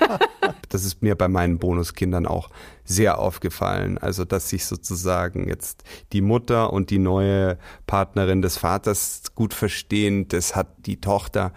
das 0.70 0.86
ist 0.86 1.02
mir 1.02 1.16
bei 1.16 1.28
meinen 1.28 1.58
Bonuskindern 1.58 2.24
auch 2.24 2.48
sehr 2.86 3.18
aufgefallen. 3.18 3.98
Also, 3.98 4.24
dass 4.24 4.48
sich 4.48 4.64
sozusagen 4.64 5.48
jetzt 5.48 5.84
die 6.14 6.22
Mutter 6.22 6.72
und 6.72 6.88
die 6.88 6.98
neue 6.98 7.58
Partnerin 7.86 8.40
des 8.40 8.56
Vaters 8.56 9.34
gut 9.34 9.52
verstehen, 9.52 10.28
das 10.28 10.56
hat 10.56 10.68
die 10.86 11.02
Tochter 11.02 11.52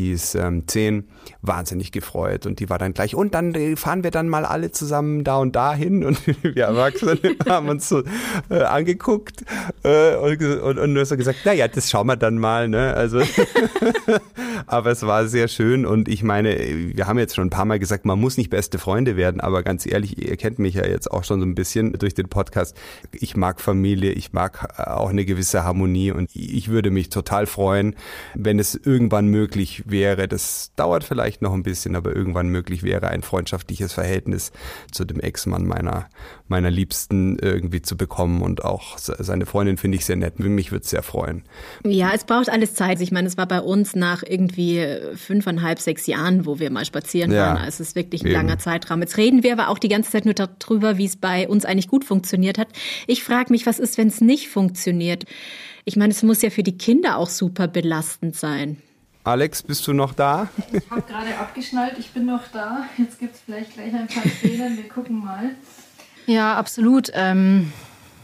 die 0.00 0.12
ist 0.12 0.34
ähm, 0.34 0.66
zehn, 0.66 1.04
wahnsinnig 1.42 1.92
gefreut 1.92 2.46
und 2.46 2.58
die 2.58 2.70
war 2.70 2.78
dann 2.78 2.94
gleich, 2.94 3.14
und 3.14 3.34
dann 3.34 3.54
äh, 3.54 3.76
fahren 3.76 4.02
wir 4.02 4.10
dann 4.10 4.30
mal 4.30 4.46
alle 4.46 4.72
zusammen 4.72 5.24
da 5.24 5.36
und 5.36 5.54
da 5.54 5.74
hin 5.74 6.04
und 6.06 6.18
wir 6.26 6.64
Erwachsene 6.64 7.36
haben 7.48 7.68
uns 7.68 7.88
so 7.88 8.02
äh, 8.48 8.62
angeguckt 8.62 9.44
äh, 9.82 10.16
und, 10.16 10.42
und, 10.42 10.78
und 10.78 10.92
nur 10.94 11.04
so 11.04 11.18
gesagt, 11.18 11.40
naja, 11.44 11.68
das 11.68 11.90
schauen 11.90 12.06
wir 12.06 12.16
dann 12.16 12.38
mal, 12.38 12.68
ne, 12.68 12.94
also 12.94 13.20
aber 14.66 14.90
es 14.90 15.02
war 15.02 15.26
sehr 15.26 15.48
schön 15.48 15.84
und 15.84 16.08
ich 16.08 16.22
meine, 16.22 16.56
wir 16.94 17.06
haben 17.06 17.18
jetzt 17.18 17.34
schon 17.34 17.48
ein 17.48 17.50
paar 17.50 17.66
Mal 17.66 17.78
gesagt, 17.78 18.06
man 18.06 18.18
muss 18.18 18.38
nicht 18.38 18.48
beste 18.48 18.78
Freunde 18.78 19.16
werden, 19.16 19.42
aber 19.42 19.62
ganz 19.62 19.84
ehrlich, 19.84 20.16
ihr 20.16 20.36
kennt 20.38 20.58
mich 20.58 20.76
ja 20.76 20.86
jetzt 20.86 21.10
auch 21.10 21.24
schon 21.24 21.40
so 21.40 21.46
ein 21.46 21.54
bisschen 21.54 21.92
durch 21.92 22.14
den 22.14 22.28
Podcast, 22.28 22.74
ich 23.12 23.36
mag 23.36 23.60
Familie, 23.60 24.12
ich 24.12 24.32
mag 24.32 24.74
äh, 24.78 24.84
auch 24.84 25.10
eine 25.10 25.26
gewisse 25.26 25.62
Harmonie 25.64 26.10
und 26.10 26.30
ich 26.34 26.68
würde 26.68 26.90
mich 26.90 27.10
total 27.10 27.44
freuen, 27.44 27.96
wenn 28.34 28.58
es 28.58 28.74
irgendwann 28.74 29.26
möglich 29.26 29.89
wäre, 29.90 30.28
das 30.28 30.72
dauert 30.76 31.04
vielleicht 31.04 31.42
noch 31.42 31.52
ein 31.52 31.62
bisschen, 31.62 31.96
aber 31.96 32.14
irgendwann 32.14 32.48
möglich 32.48 32.82
wäre, 32.82 33.08
ein 33.08 33.22
freundschaftliches 33.22 33.92
Verhältnis 33.92 34.52
zu 34.92 35.04
dem 35.04 35.20
Ex-Mann 35.20 35.66
meiner, 35.66 36.08
meiner 36.48 36.70
Liebsten 36.70 37.38
irgendwie 37.38 37.82
zu 37.82 37.96
bekommen 37.96 38.42
und 38.42 38.64
auch 38.64 38.98
seine 38.98 39.46
Freundin 39.46 39.76
finde 39.76 39.98
ich 39.98 40.04
sehr 40.04 40.16
nett. 40.16 40.38
Mich 40.38 40.72
würde 40.72 40.84
es 40.84 40.90
sehr 40.90 41.02
freuen. 41.02 41.44
Ja, 41.84 42.12
es 42.14 42.24
braucht 42.24 42.50
alles 42.50 42.74
Zeit. 42.74 43.00
Ich 43.00 43.12
meine, 43.12 43.28
es 43.28 43.36
war 43.36 43.46
bei 43.46 43.60
uns 43.60 43.94
nach 43.94 44.22
irgendwie 44.26 44.84
fünfeinhalb, 45.14 45.80
sechs 45.80 46.06
Jahren, 46.06 46.46
wo 46.46 46.58
wir 46.58 46.70
mal 46.70 46.84
spazieren 46.84 47.32
ja, 47.32 47.46
waren. 47.46 47.56
Also 47.58 47.82
es 47.82 47.90
ist 47.90 47.96
wirklich 47.96 48.22
ein 48.22 48.28
eben. 48.28 48.36
langer 48.36 48.58
Zeitraum. 48.58 49.00
Jetzt 49.00 49.16
reden 49.16 49.42
wir 49.42 49.52
aber 49.52 49.68
auch 49.68 49.78
die 49.78 49.88
ganze 49.88 50.10
Zeit 50.10 50.24
nur 50.24 50.34
darüber, 50.34 50.98
wie 50.98 51.06
es 51.06 51.16
bei 51.16 51.48
uns 51.48 51.64
eigentlich 51.64 51.88
gut 51.88 52.04
funktioniert 52.04 52.58
hat. 52.58 52.68
Ich 53.06 53.22
frage 53.24 53.52
mich, 53.52 53.66
was 53.66 53.78
ist, 53.78 53.98
wenn 53.98 54.08
es 54.08 54.20
nicht 54.20 54.48
funktioniert? 54.48 55.24
Ich 55.84 55.96
meine, 55.96 56.12
es 56.12 56.22
muss 56.22 56.42
ja 56.42 56.50
für 56.50 56.62
die 56.62 56.76
Kinder 56.76 57.16
auch 57.16 57.28
super 57.28 57.68
belastend 57.68 58.36
sein. 58.36 58.76
Alex, 59.30 59.62
bist 59.62 59.86
du 59.86 59.92
noch 59.92 60.12
da? 60.12 60.48
Ich 60.72 60.90
habe 60.90 61.02
gerade 61.02 61.38
abgeschnallt, 61.38 61.94
ich 62.00 62.10
bin 62.10 62.26
noch 62.26 62.48
da. 62.52 62.86
Jetzt 62.98 63.20
gibt 63.20 63.36
es 63.36 63.40
vielleicht 63.40 63.74
gleich 63.74 63.94
ein 63.94 64.08
paar 64.08 64.24
Fehler, 64.24 64.70
wir 64.70 64.88
gucken 64.88 65.24
mal. 65.24 65.50
Ja, 66.26 66.56
absolut. 66.56 67.12
Ähm, 67.14 67.72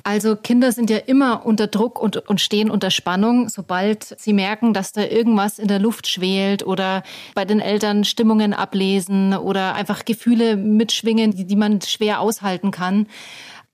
also 0.02 0.34
Kinder 0.34 0.72
sind 0.72 0.90
ja 0.90 0.96
immer 0.96 1.46
unter 1.46 1.68
Druck 1.68 2.02
und, 2.02 2.16
und 2.28 2.40
stehen 2.40 2.72
unter 2.72 2.90
Spannung, 2.90 3.48
sobald 3.48 4.18
sie 4.18 4.32
merken, 4.32 4.74
dass 4.74 4.90
da 4.90 5.04
irgendwas 5.04 5.60
in 5.60 5.68
der 5.68 5.78
Luft 5.78 6.08
schwelt 6.08 6.66
oder 6.66 7.04
bei 7.36 7.44
den 7.44 7.60
Eltern 7.60 8.02
Stimmungen 8.02 8.52
ablesen 8.52 9.32
oder 9.32 9.76
einfach 9.76 10.04
Gefühle 10.06 10.56
mitschwingen, 10.56 11.30
die, 11.30 11.44
die 11.44 11.56
man 11.56 11.80
schwer 11.82 12.18
aushalten 12.18 12.72
kann 12.72 13.06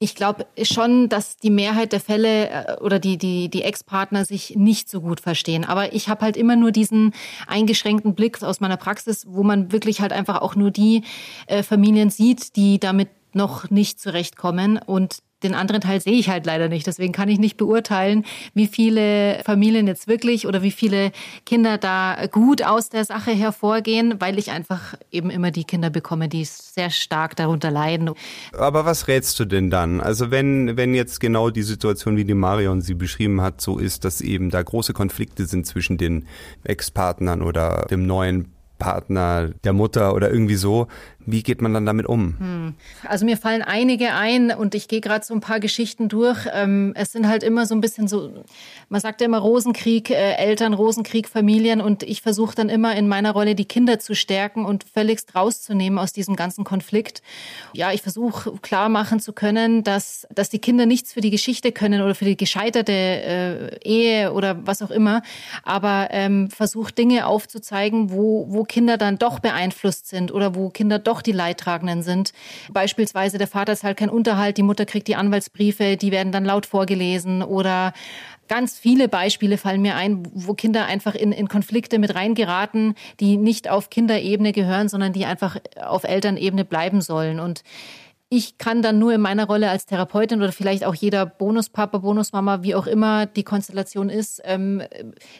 ich 0.03 0.17
glaube 0.17 0.47
schon, 0.63 1.09
dass 1.09 1.37
die 1.37 1.51
Mehrheit 1.51 1.93
der 1.93 2.01
Fälle 2.01 2.49
äh, 2.51 2.77
oder 2.81 2.99
die, 2.99 3.19
die, 3.19 3.49
die 3.49 3.63
Ex-Partner 3.63 4.25
sich 4.25 4.57
nicht 4.57 4.91
so 4.91 5.01
gut 5.01 5.21
verstehen. 5.21 5.65
Aber 5.65 5.93
ich 5.93 6.09
habe 6.09 6.23
halt 6.23 6.37
immer 6.37 6.57
nur 6.57 6.73
diesen 6.73 7.15
eingeschränkten 7.47 8.17
Blick 8.17 8.43
aus 8.43 8.59
meiner 8.59 8.77
Praxis, 8.77 9.27
wo 9.29 9.45
man 9.45 9.71
wirklich 9.71 10.01
halt 10.01 10.13
einfach 10.13 10.43
auch 10.43 10.57
nur 10.57 10.73
die 10.73 11.05
äh, 11.47 11.63
Familien 11.63 12.11
sieht, 12.11 12.57
die 12.57 12.81
damit 12.81 13.11
noch 13.33 13.71
nicht 13.71 14.01
zurechtkommen. 14.01 14.79
Und 14.79 15.19
den 15.43 15.55
anderen 15.55 15.81
Teil 15.81 16.01
sehe 16.01 16.15
ich 16.15 16.29
halt 16.29 16.47
leider 16.47 16.69
nicht. 16.69 16.87
Deswegen 16.87 17.13
kann 17.13 17.29
ich 17.29 17.39
nicht 17.39 17.57
beurteilen, 17.57 18.25
wie 18.55 18.67
viele 18.67 19.41
Familien 19.45 19.87
jetzt 19.87 20.09
wirklich 20.09 20.47
oder 20.47 20.63
wie 20.63 20.71
viele 20.71 21.13
Kinder 21.47 21.79
da 21.79 22.27
gut 22.31 22.63
aus 22.63 22.89
der 22.89 23.05
Sache 23.05 23.33
hervorgehen, 23.33 24.21
weil 24.21 24.39
ich 24.39 24.51
einfach 24.51 24.95
eben 25.11 25.31
immer 25.31 25.51
die 25.51 25.65
Kinder 25.65 25.91
bekomme, 25.91 26.29
die 26.29 26.45
sehr 26.45 26.91
stark 26.91 27.37
darunter 27.37 27.71
leiden. 27.71 28.11
Aber 28.53 28.85
was 28.85 29.09
rätst 29.09 29.39
du 29.41 29.45
denn 29.45 29.71
dann? 29.71 30.01
Also 30.01 30.31
wenn, 30.31 30.77
wenn 30.77 30.95
jetzt 30.95 31.21
genau 31.21 31.51
die 31.51 31.63
Situation, 31.63 32.17
wie 32.17 32.25
die 32.25 32.35
Marion 32.35 32.81
sie 32.81 32.95
beschrieben 32.95 33.41
hat, 33.41 33.61
so 33.61 33.79
ist, 33.79 34.05
dass 34.05 34.21
eben 34.21 34.51
da 34.51 34.63
große 34.63 34.93
Konflikte 34.93 35.47
sind 35.47 35.67
zwischen 35.67 35.99
den 35.99 36.27
Ex-Partnern 36.65 37.43
oder 37.43 37.87
dem 37.91 38.07
neuen 38.07 38.53
Partner 38.83 39.51
der 39.63 39.73
Mutter 39.73 40.13
oder 40.13 40.31
irgendwie 40.31 40.57
so. 40.57 40.89
Wie 41.27 41.43
geht 41.43 41.63
man 41.63 41.73
dann 41.73 41.87
damit 41.87 42.07
um? 42.07 42.37
Hm. 42.39 42.75
Also 43.07 43.25
mir 43.25 43.37
fallen 43.37 43.63
einige 43.63 44.15
ein 44.15 44.51
und 44.51 44.75
ich 44.75 44.89
gehe 44.89 45.01
gerade 45.01 45.25
so 45.25 45.35
ein 45.35 45.41
paar 45.41 45.61
Geschichten 45.61 46.09
durch. 46.09 46.47
Ähm, 46.53 46.93
es 46.97 47.13
sind 47.13 47.29
halt 47.29 47.43
immer 47.43 47.67
so 47.67 47.75
ein 47.75 47.81
bisschen 47.81 48.09
so, 48.09 48.45
man 48.89 49.01
sagt 49.01 49.21
ja 49.21 49.27
immer 49.27 49.39
Rosenkrieg, 49.39 50.11
äh, 50.11 50.35
Eltern, 50.35 50.75
Rosenkrieg, 50.75 51.29
Familien 51.29 51.81
und 51.81 52.03
ich 52.03 52.23
versuche 52.23 52.55
dann 52.55 52.69
immer 52.69 52.97
in 52.97 53.09
meiner 53.09 53.33
Rolle 53.33 53.55
die 53.55 53.65
Kinder 53.65 53.99
zu 53.99 54.15
stärken 54.15 54.65
und 54.65 54.85
völligst 54.85 55.35
rauszunehmen 55.35 55.99
aus 55.99 56.13
diesem 56.13 56.35
ganzen 56.35 56.65
Konflikt. 56.65 57.23
Ja, 57.73 57.93
ich 57.93 58.03
versuche 58.03 58.53
klar 58.63 58.89
machen 58.89 59.21
zu 59.21 59.33
können, 59.33 59.85
dass, 59.85 60.27
dass 60.35 60.49
die 60.49 60.59
Kinder 60.59 60.87
nichts 60.87 61.13
für 61.13 61.21
die 61.21 61.31
Geschichte 61.31 61.73
können 61.73 62.03
oder 62.03 62.15
für 62.15 62.25
die 62.25 62.37
gescheiterte 62.37 62.93
äh, 62.93 63.79
Ehe 63.85 64.33
oder 64.33 64.67
was 64.67 64.83
auch 64.83 64.91
immer, 64.91 65.23
aber 65.63 66.09
ähm, 66.11 66.51
versuche 66.51 66.93
Dinge 66.93 67.27
aufzuzeigen, 67.27 68.11
wo, 68.11 68.47
wo 68.49 68.65
Kinder 68.65 68.97
dann 68.97 69.19
doch 69.19 69.39
beeinflusst 69.39 70.09
sind 70.09 70.33
oder 70.33 70.55
wo 70.55 70.71
Kinder 70.71 70.99
doch 70.99 71.12
doch 71.13 71.21
die 71.21 71.33
Leidtragenden 71.33 72.03
sind. 72.03 72.33
Beispielsweise 72.73 73.37
der 73.37 73.47
Vater 73.47 73.77
zahlt 73.77 73.99
keinen 73.99 74.09
Unterhalt, 74.09 74.57
die 74.57 74.63
Mutter 74.63 74.87
kriegt 74.87 75.09
die 75.09 75.17
Anwaltsbriefe, 75.17 75.99
die 75.99 76.11
werden 76.11 76.33
dann 76.33 76.47
laut 76.47 76.65
vorgelesen 76.65 77.43
oder 77.43 77.93
ganz 78.49 78.79
viele 78.79 79.09
Beispiele 79.09 79.59
fallen 79.59 79.83
mir 79.83 79.95
ein, 79.95 80.23
wo 80.33 80.55
Kinder 80.55 80.87
einfach 80.87 81.15
in, 81.15 81.33
in 81.33 81.49
Konflikte 81.49 81.99
mit 81.99 82.15
reingeraten, 82.15 82.95
die 83.21 83.37
nicht 83.37 83.69
auf 83.69 83.91
Kinderebene 83.91 84.53
gehören, 84.53 84.89
sondern 84.89 85.13
die 85.13 85.27
einfach 85.27 85.59
auf 85.85 86.05
Elternebene 86.05 86.65
bleiben 86.65 87.03
sollen. 87.03 87.41
Und 87.41 87.63
ich 88.35 88.57
kann 88.57 88.81
dann 88.81 88.99
nur 88.99 89.13
in 89.13 89.21
meiner 89.21 89.47
Rolle 89.47 89.69
als 89.69 89.85
Therapeutin 89.85 90.39
oder 90.41 90.53
vielleicht 90.53 90.87
auch 90.87 90.95
jeder 90.95 91.27
Bonuspapa, 91.27 91.99
Bonusmama, 91.99 92.63
wie 92.63 92.75
auch 92.75 92.87
immer 92.87 93.27
die 93.27 93.43
Konstellation 93.43 94.09
ist, 94.09 94.41
ähm, 94.45 94.83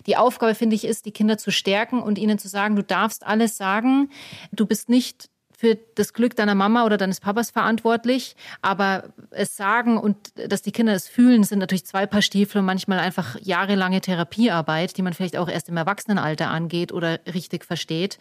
die 0.07 0.19
Aufgabe, 0.19 0.55
finde 0.55 0.77
ich, 0.77 0.85
ist, 0.85 1.07
die 1.07 1.11
Kinder 1.11 1.39
zu 1.39 1.51
stärken 1.51 2.03
und 2.03 2.19
ihnen 2.19 2.39
zu 2.39 2.49
sagen, 2.49 2.77
du 2.77 2.83
darfst 2.83 3.27
alles 3.27 3.57
sagen, 3.57 4.11
du 4.53 4.67
bist 4.67 4.91
nicht 4.91 5.32
für 5.63 5.79
das 5.95 6.13
Glück 6.13 6.35
deiner 6.35 6.57
Mama 6.57 6.85
oder 6.85 6.97
deines 6.97 7.21
Papas 7.21 7.53
verantwortlich, 7.53 8.35
aber 8.63 9.05
es 9.31 9.57
sagen 9.57 9.97
und 9.97 10.17
dass 10.35 10.61
die 10.63 10.73
Kinder 10.73 10.93
es 10.93 11.07
fühlen, 11.07 11.45
sind 11.45 11.61
natürlich 11.61 11.87
zwei 11.87 12.05
Paar 12.05 12.21
Stiefel 12.21 12.59
und 12.59 12.65
manchmal 12.65 12.99
einfach 12.99 13.37
jahrelange 13.41 14.01
Therapiearbeit, 14.01 14.97
die 14.97 15.03
man 15.03 15.13
vielleicht 15.13 15.37
auch 15.37 15.49
erst 15.49 15.69
im 15.69 15.77
Erwachsenenalter 15.77 16.51
angeht 16.51 16.91
oder 16.91 17.21
richtig 17.33 17.65
versteht. 17.65 18.19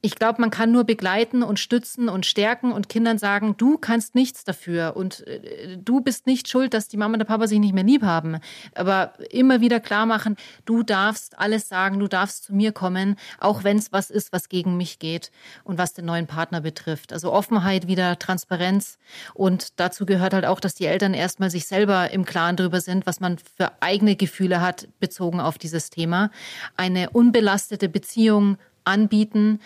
Ich 0.00 0.16
glaube, 0.16 0.40
man 0.40 0.50
kann 0.50 0.72
nur 0.72 0.82
begleiten 0.82 1.44
und 1.44 1.60
stützen 1.60 2.08
und 2.08 2.26
stärken 2.26 2.72
und 2.72 2.88
Kindern 2.88 3.18
sagen, 3.18 3.54
du 3.56 3.78
kannst 3.78 4.16
nichts 4.16 4.42
dafür 4.42 4.96
und 4.96 5.24
äh, 5.28 5.78
du 5.78 6.00
bist 6.00 6.26
nicht 6.26 6.48
schuld, 6.48 6.74
dass 6.74 6.88
die 6.88 6.96
Mama 6.96 7.12
und 7.12 7.20
der 7.20 7.24
Papa 7.26 7.46
sich 7.46 7.60
nicht 7.60 7.72
mehr 7.72 7.84
lieb 7.84 8.02
haben. 8.02 8.38
Aber 8.74 9.14
immer 9.30 9.60
wieder 9.60 9.78
klar 9.78 10.06
machen, 10.06 10.34
du 10.64 10.82
darfst 10.82 11.38
alles 11.38 11.68
sagen, 11.68 12.00
du 12.00 12.08
darfst 12.08 12.42
zu 12.42 12.52
mir 12.52 12.72
kommen, 12.72 13.14
auch 13.38 13.62
wenn 13.62 13.78
es 13.78 13.92
was 13.92 14.10
ist, 14.10 14.32
was 14.32 14.48
gegen 14.48 14.76
mich 14.76 14.98
geht 14.98 15.30
und 15.62 15.78
was 15.78 15.92
den 15.92 16.06
neuen 16.06 16.26
Partner 16.26 16.63
betrifft. 16.64 17.12
Also 17.12 17.32
Offenheit, 17.32 17.86
wieder 17.86 18.18
Transparenz. 18.18 18.98
Und 19.32 19.78
dazu 19.78 20.04
gehört 20.04 20.34
halt 20.34 20.44
auch, 20.44 20.58
dass 20.58 20.74
die 20.74 20.86
Eltern 20.86 21.14
erstmal 21.14 21.50
sich 21.50 21.66
selber 21.66 22.10
im 22.10 22.24
Klaren 22.24 22.56
darüber 22.56 22.80
sind, 22.80 23.06
was 23.06 23.20
man 23.20 23.38
für 23.38 23.70
eigene 23.80 24.16
Gefühle 24.16 24.60
hat, 24.60 24.88
bezogen 24.98 25.40
auf 25.40 25.58
dieses 25.58 25.90
Thema. 25.90 26.30
Eine 26.76 27.10
unbelastete 27.10 27.88
Beziehung 27.88 28.58
anbieten, 28.84 29.60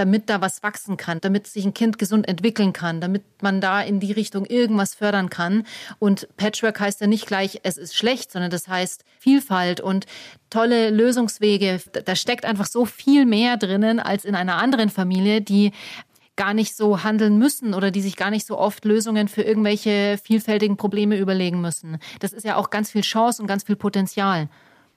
damit 0.00 0.30
da 0.30 0.40
was 0.40 0.62
wachsen 0.62 0.96
kann, 0.96 1.20
damit 1.20 1.46
sich 1.46 1.64
ein 1.64 1.74
Kind 1.74 1.98
gesund 1.98 2.26
entwickeln 2.26 2.72
kann, 2.72 3.02
damit 3.02 3.22
man 3.42 3.60
da 3.60 3.82
in 3.82 4.00
die 4.00 4.12
Richtung 4.12 4.46
irgendwas 4.46 4.94
fördern 4.94 5.28
kann. 5.28 5.64
Und 5.98 6.26
Patchwork 6.38 6.80
heißt 6.80 7.02
ja 7.02 7.06
nicht 7.06 7.26
gleich, 7.26 7.60
es 7.64 7.76
ist 7.76 7.94
schlecht, 7.94 8.32
sondern 8.32 8.50
das 8.50 8.66
heißt 8.66 9.04
Vielfalt 9.18 9.80
und 9.80 10.06
tolle 10.48 10.88
Lösungswege. 10.88 11.80
Da 12.04 12.16
steckt 12.16 12.46
einfach 12.46 12.66
so 12.66 12.86
viel 12.86 13.26
mehr 13.26 13.58
drinnen 13.58 14.00
als 14.00 14.24
in 14.24 14.34
einer 14.34 14.56
anderen 14.56 14.88
Familie, 14.88 15.42
die 15.42 15.72
gar 16.36 16.54
nicht 16.54 16.76
so 16.76 17.02
handeln 17.02 17.38
müssen 17.38 17.74
oder 17.74 17.90
die 17.90 18.00
sich 18.00 18.16
gar 18.16 18.30
nicht 18.30 18.46
so 18.46 18.58
oft 18.58 18.84
Lösungen 18.84 19.28
für 19.28 19.42
irgendwelche 19.42 20.18
vielfältigen 20.22 20.76
Probleme 20.76 21.18
überlegen 21.18 21.60
müssen. 21.60 21.98
Das 22.20 22.32
ist 22.32 22.44
ja 22.44 22.56
auch 22.56 22.70
ganz 22.70 22.90
viel 22.90 23.02
Chance 23.02 23.42
und 23.42 23.48
ganz 23.48 23.64
viel 23.64 23.76
Potenzial. 23.76 24.48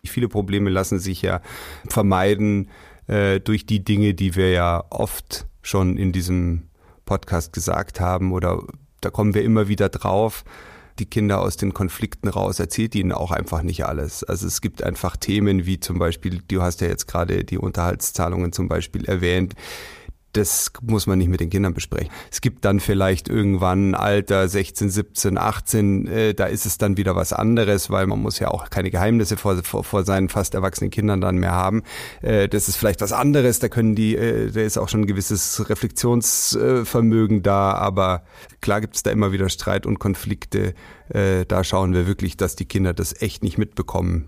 Viele 0.06 0.30
Probleme 0.30 0.70
lassen 0.70 1.00
sich 1.00 1.22
ja 1.22 1.42
vermeiden 1.88 2.70
äh, 3.08 3.40
durch 3.40 3.66
die 3.66 3.84
Dinge, 3.84 4.14
die 4.14 4.36
wir 4.36 4.52
ja 4.52 4.84
oft 4.90 5.46
schon 5.62 5.98
in 5.98 6.12
diesem 6.12 6.70
Podcast 7.06 7.54
gesagt 7.54 8.00
haben 8.00 8.32
oder 8.32 8.62
da 9.02 9.10
kommen 9.10 9.34
wir 9.34 9.44
immer 9.44 9.68
wieder 9.68 9.90
drauf 9.90 10.46
die 11.00 11.06
Kinder 11.06 11.42
aus 11.42 11.58
den 11.58 11.74
Konflikten 11.74 12.28
raus, 12.28 12.60
erzählt 12.60 12.96
ihnen 12.96 13.12
auch 13.12 13.32
einfach 13.32 13.64
nicht 13.64 13.86
alles. 13.86 14.24
Also 14.24 14.48
es 14.48 14.62
gibt 14.62 14.84
einfach 14.84 15.18
Themen 15.18 15.66
wie 15.66 15.80
zum 15.80 15.98
Beispiel, 15.98 16.42
du 16.48 16.62
hast 16.62 16.82
ja 16.82 16.88
jetzt 16.88 17.08
gerade 17.08 17.44
die 17.44 17.58
Unterhaltszahlungen 17.58 18.54
zum 18.54 18.68
Beispiel 18.68 19.06
erwähnt, 19.06 19.56
das 20.34 20.72
muss 20.82 21.08
man 21.08 21.20
nicht 21.20 21.30
mit 21.30 21.40
den 21.40 21.50
Kindern 21.50 21.74
besprechen. 21.74 22.10
Es 22.32 22.42
gibt 22.42 22.66
dann 22.66 22.80
vielleicht 22.80 23.30
irgendwann 23.30 23.96
Alter 23.96 24.48
16, 24.48 24.90
17, 24.90 25.38
18, 25.38 26.08
äh, 26.08 26.34
da 26.34 26.46
ist 26.46 26.66
es 26.66 26.78
dann 26.78 26.98
wieder 26.98 27.16
was 27.16 27.34
anderes, 27.34 27.90
weil 27.90 28.08
man 28.08 28.20
muss 28.20 28.40
ja 28.40 28.50
auch 28.50 28.70
keine 28.70 28.90
Geheimnisse 28.90 29.38
vor, 29.38 29.64
vor, 29.64 29.84
vor 29.84 30.04
seinen 30.04 30.30
fast 30.30 30.56
erwachsenen 30.56 30.90
Kindern 30.90 31.22
dann 31.22 31.38
mehr 31.38 31.52
haben. 31.52 31.84
Äh, 32.22 32.50
das 32.50 32.68
ist 32.68 32.78
vielleicht 32.78 33.02
was 33.02 33.14
anderes, 33.14 33.60
da 33.60 33.70
können 33.70 33.96
die, 33.96 34.16
äh, 34.16 34.52
da 34.52 34.62
ist 34.62 34.78
auch 34.78 34.90
schon 34.90 35.02
ein 35.02 35.08
gewisses 35.08 35.70
Reflexionsvermögen 35.70 37.44
da, 37.44 37.74
aber 37.74 38.24
klar 38.62 38.82
gibt 38.82 38.96
es 38.96 39.04
da 39.04 39.12
immer 39.12 39.32
wieder 39.32 39.50
Streit 39.50 39.86
und 39.86 40.00
Konflikte. 40.00 40.74
Äh, 41.10 41.46
da 41.46 41.64
schauen 41.64 41.94
wir 41.94 42.08
wirklich, 42.08 42.38
dass 42.38 42.56
die 42.56 42.66
Kinder 42.66 42.94
das 42.94 43.22
echt 43.22 43.44
nicht 43.44 43.58
mitbekommen. 43.58 44.28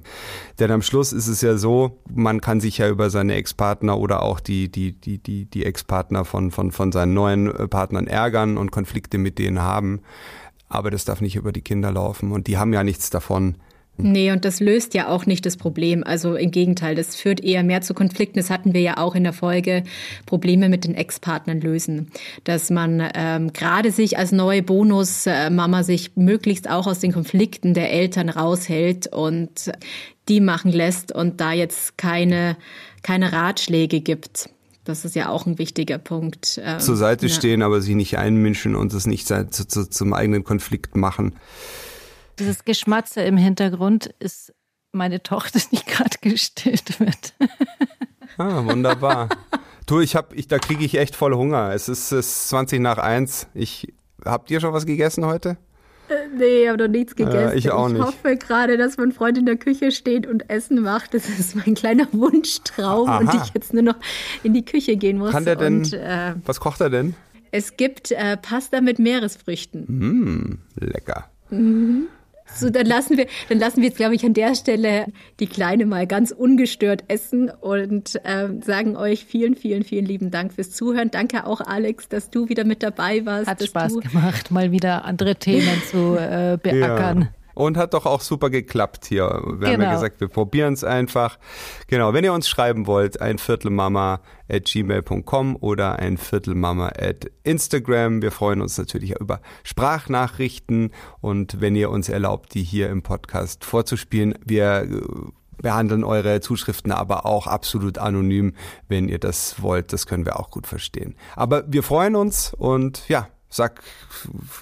Denn 0.60 0.72
am 0.72 0.82
Schluss 0.82 1.14
ist 1.14 1.28
es 1.28 1.42
ja 1.42 1.58
so, 1.58 2.00
man 2.14 2.42
kann 2.42 2.60
sich 2.60 2.78
ja 2.78 2.90
über 2.90 3.10
seine 3.10 3.36
Ex-Partner 3.36 3.98
oder 3.98 4.22
auch 4.22 4.40
die, 4.40 4.70
die, 4.70 4.94
die, 4.94 5.18
die, 5.20 5.46
die 5.46 5.66
Ex-Partner 5.66 6.26
von, 6.26 6.52
von, 6.52 6.72
von 6.72 6.92
seinen 6.92 7.14
neuen 7.14 7.48
äh, 7.48 7.68
Partnern 7.68 8.08
ärgern 8.08 8.58
und 8.58 8.72
Konflikte 8.72 9.18
mit 9.18 9.40
denen 9.40 9.62
haben. 9.62 10.02
Aber 10.68 10.92
das 10.92 11.06
darf 11.06 11.22
nicht 11.22 11.36
über 11.36 11.52
die 11.52 11.62
Kinder 11.62 11.92
laufen. 11.92 12.32
Und 12.32 12.48
die 12.48 12.58
haben 12.58 12.74
ja 12.74 12.84
nichts 12.84 13.10
davon, 13.10 13.56
Nee, 13.98 14.32
und 14.32 14.44
das 14.44 14.60
löst 14.60 14.94
ja 14.94 15.08
auch 15.08 15.26
nicht 15.26 15.46
das 15.46 15.56
Problem. 15.56 16.04
Also 16.04 16.36
im 16.36 16.52
Gegenteil, 16.52 16.96
das 16.96 17.16
führt 17.16 17.42
eher 17.42 17.64
mehr 17.64 17.82
zu 17.82 17.94
Konflikten. 17.94 18.38
Das 18.38 18.50
hatten 18.50 18.74
wir 18.74 18.82
ja 18.82 18.98
auch 18.98 19.16
in 19.16 19.24
der 19.24 19.34
Folge, 19.34 19.84
Probleme 20.26 20.68
mit 20.68 20.84
den 20.84 20.96
Ex-Partnern 20.96 21.62
lösen. 21.62 22.12
Dass 22.44 22.70
man 22.70 23.10
ähm, 23.16 23.54
gerade 23.54 23.92
sich 23.92 24.18
als 24.18 24.32
neue 24.34 24.64
Bonus-Mama 24.64 25.84
sich 25.84 26.12
möglichst 26.16 26.70
auch 26.70 26.88
aus 26.88 27.00
den 27.00 27.14
Konflikten 27.14 27.74
der 27.74 27.92
Eltern 27.92 28.28
raushält 28.28 29.08
und 29.08 29.72
die 30.28 30.42
machen 30.42 30.72
lässt 30.72 31.14
und 31.14 31.40
da 31.40 31.54
jetzt 31.54 31.98
keine, 31.98 32.58
keine 33.02 33.32
Ratschläge 33.32 34.02
gibt. 34.02 34.50
Das 34.84 35.04
ist 35.04 35.16
ja 35.16 35.30
auch 35.30 35.46
ein 35.46 35.58
wichtiger 35.58 35.98
Punkt. 35.98 36.62
Ähm, 36.64 36.80
Zur 36.80 36.96
Seite 36.96 37.28
ja. 37.28 37.34
stehen, 37.34 37.62
aber 37.62 37.82
sich 37.82 37.96
nicht 37.96 38.18
einmischen 38.18 38.76
und 38.76 38.94
es 38.94 39.08
nicht 39.08 39.28
zu, 39.28 39.48
zu, 39.50 39.90
zum 39.90 40.14
eigenen 40.14 40.44
Konflikt 40.44 40.96
machen. 40.96 41.34
Dieses 42.40 42.66
Geschmatze 42.66 43.22
im 43.22 43.38
Hintergrund 43.38 44.14
ist 44.20 44.54
meine 44.92 45.24
Tochter, 45.24 45.60
die 45.72 45.84
gerade 45.86 46.18
gestillt 46.22 47.00
wird. 47.00 47.34
Ah, 48.38 48.66
wunderbar. 48.66 49.30
du, 49.86 50.00
ich 50.00 50.16
hab, 50.16 50.34
ich, 50.34 50.48
da 50.48 50.58
kriege 50.60 50.84
ich 50.84 50.98
echt 50.98 51.16
voll 51.16 51.34
Hunger. 51.34 51.74
Es 51.74 51.88
ist, 51.88 52.12
es 52.12 52.28
ist 52.28 52.50
20 52.50 52.80
nach 52.82 52.98
1. 52.98 53.48
Ich, 53.54 53.94
habt 54.24 54.52
ihr 54.52 54.60
schon 54.60 54.74
was 54.74 54.86
gegessen 54.86 55.26
heute? 55.26 55.58
Äh, 56.10 56.28
nee, 56.38 56.64
ich 56.64 56.70
habe 56.70 56.84
noch 56.84 56.90
nichts 56.90 57.16
gegessen. 57.16 57.54
Äh, 57.54 57.56
ich 57.56 57.72
auch 57.72 57.88
nicht. 57.88 58.00
Ich 58.00 58.06
hoffe 58.06 58.36
gerade, 58.38 58.78
dass 58.78 58.98
mein 58.98 59.12
Freund 59.12 59.38
in 59.38 59.46
der 59.46 59.58
Küche 59.58 59.92
steht 59.92 60.28
und 60.28 60.50
Essen 60.50 60.82
macht. 60.82 61.14
Das 61.14 61.28
ist 61.28 61.56
mein 61.56 61.76
kleiner 61.76 62.08
Wunschtraum 62.12 63.10
Aha. 63.10 63.20
und 63.20 63.34
ich 63.34 63.54
jetzt 63.54 63.74
nur 63.74 63.84
noch 63.84 63.96
in 64.44 64.54
die 64.54 64.66
Küche 64.66 64.98
gehen 64.98 65.18
muss. 65.18 65.32
Kann 65.32 65.46
der 65.46 65.56
denn? 65.56 65.78
Und, 65.78 65.94
äh, 65.94 66.34
was 66.46 66.60
kocht 66.60 66.82
er 66.82 66.90
denn? 66.90 67.16
Es 67.52 67.78
gibt 67.78 68.12
äh, 68.12 68.38
Pasta 68.38 68.82
mit 68.82 69.00
Meeresfrüchten. 69.00 69.86
Mm, 69.88 70.60
lecker. 70.76 71.30
Mhm. 71.50 72.08
So, 72.56 72.70
dann 72.70 72.86
lassen 72.86 73.18
wir, 73.18 73.28
dann 73.50 73.60
lassen 73.60 73.78
wir 73.78 73.86
jetzt, 73.86 73.98
glaube 73.98 74.16
ich, 74.16 74.26
an 74.26 74.34
der 74.34 74.56
Stelle 74.56 75.08
die 75.40 75.48
Kleine 75.48 75.86
mal 75.86 76.08
ganz 76.08 76.32
ungestört 76.32 77.04
essen 77.08 77.50
und 77.50 78.16
äh, 78.24 78.48
sagen 78.62 78.96
euch 78.96 79.26
vielen, 79.26 79.56
vielen, 79.56 79.84
vielen 79.84 80.06
lieben 80.06 80.32
Dank 80.32 80.54
fürs 80.54 80.72
Zuhören. 80.72 81.12
Danke 81.12 81.46
auch, 81.46 81.62
Alex, 81.62 82.08
dass 82.10 82.30
du 82.30 82.50
wieder 82.50 82.64
mit 82.64 82.84
dabei 82.84 83.26
warst. 83.26 83.48
Hat 83.48 83.64
Spaß 83.64 83.98
gemacht, 84.00 84.52
mal 84.52 84.72
wieder 84.72 85.06
andere 85.06 85.36
Themen 85.36 85.82
zu 85.90 86.16
äh, 86.16 86.58
beackern. 86.62 87.22
Ja. 87.22 87.45
Und 87.56 87.78
hat 87.78 87.94
doch 87.94 88.06
auch 88.06 88.22
super 88.22 88.50
geklappt 88.50 89.06
hier. 89.06 89.24
Wir 89.24 89.30
genau. 89.30 89.52
haben 89.52 89.62
ja 89.64 89.76
genau. 89.78 89.92
gesagt, 89.94 90.20
wir 90.20 90.28
probieren 90.28 90.74
es 90.74 90.84
einfach. 90.84 91.40
Genau, 91.88 92.14
wenn 92.14 92.24
ihr 92.24 92.34
uns 92.34 92.48
schreiben 92.48 92.86
wollt, 92.86 93.22
ein 93.22 93.38
Viertelmama 93.38 94.20
at 94.50 94.66
gmail.com 94.66 95.56
oder 95.60 95.98
ein 95.98 96.18
Viertelmama 96.18 96.90
at 96.90 97.32
Instagram. 97.44 98.22
Wir 98.22 98.32
freuen 98.32 98.62
uns 98.62 98.78
natürlich 98.78 99.20
über 99.20 99.40
Sprachnachrichten 99.64 100.92
und 101.22 101.62
wenn 101.62 101.76
ihr 101.76 101.90
uns 101.90 102.10
erlaubt, 102.10 102.54
die 102.54 102.64
hier 102.64 102.90
im 102.90 103.02
Podcast 103.02 103.66
vorzuspielen. 103.66 104.38
Wir 104.46 104.84
äh, 104.84 105.02
behandeln 105.62 106.04
eure 106.04 106.42
Zuschriften 106.42 106.92
aber 106.92 107.26
auch 107.26 107.48
absolut 107.48 107.98
anonym, 107.98 108.54
wenn 108.88 109.08
ihr 109.08 109.20
das 109.20 109.62
wollt. 109.62 109.94
Das 109.94 110.06
können 110.06 110.26
wir 110.26 110.40
auch 110.40 110.52
gut 110.52 110.68
verstehen. 110.68 111.16
Aber 111.36 111.64
wir 111.72 111.84
freuen 111.84 112.16
uns 112.16 112.54
und 112.54 113.08
ja, 113.08 113.30
sag, 113.50 113.82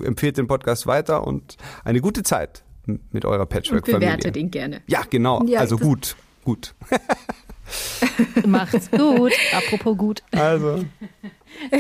empfehlt 0.04 0.38
den 0.38 0.48
Podcast 0.48 0.88
weiter 0.88 1.26
und 1.26 1.58
eine 1.84 2.00
gute 2.00 2.24
Zeit 2.24 2.63
mit 2.86 3.26
eurer 3.26 3.46
Patchwork-Familie. 3.46 4.08
Bewertet 4.08 4.38
ihn 4.38 4.52
gerne. 4.52 4.82
Ja, 4.88 5.04
genau. 5.10 5.44
Ja, 5.46 5.60
also 5.60 5.78
gut, 5.78 6.16
gut. 6.44 6.74
Macht's 8.46 8.92
gut. 8.92 9.34
Apropos 9.54 9.98
gut. 9.98 10.24
Also. 10.32 10.86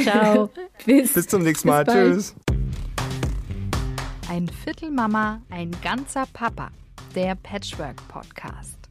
Ciao. 0.01 0.49
Bis, 0.85 1.13
Bis 1.13 1.27
zum 1.27 1.43
nächsten 1.43 1.67
Mal. 1.67 1.85
Tschüss. 1.85 2.35
Ein 4.29 4.47
Viertel 4.63 4.89
Mama, 4.89 5.41
ein 5.49 5.71
ganzer 5.83 6.25
Papa. 6.33 6.71
Der 7.15 7.35
Patchwork 7.35 8.07
Podcast. 8.07 8.82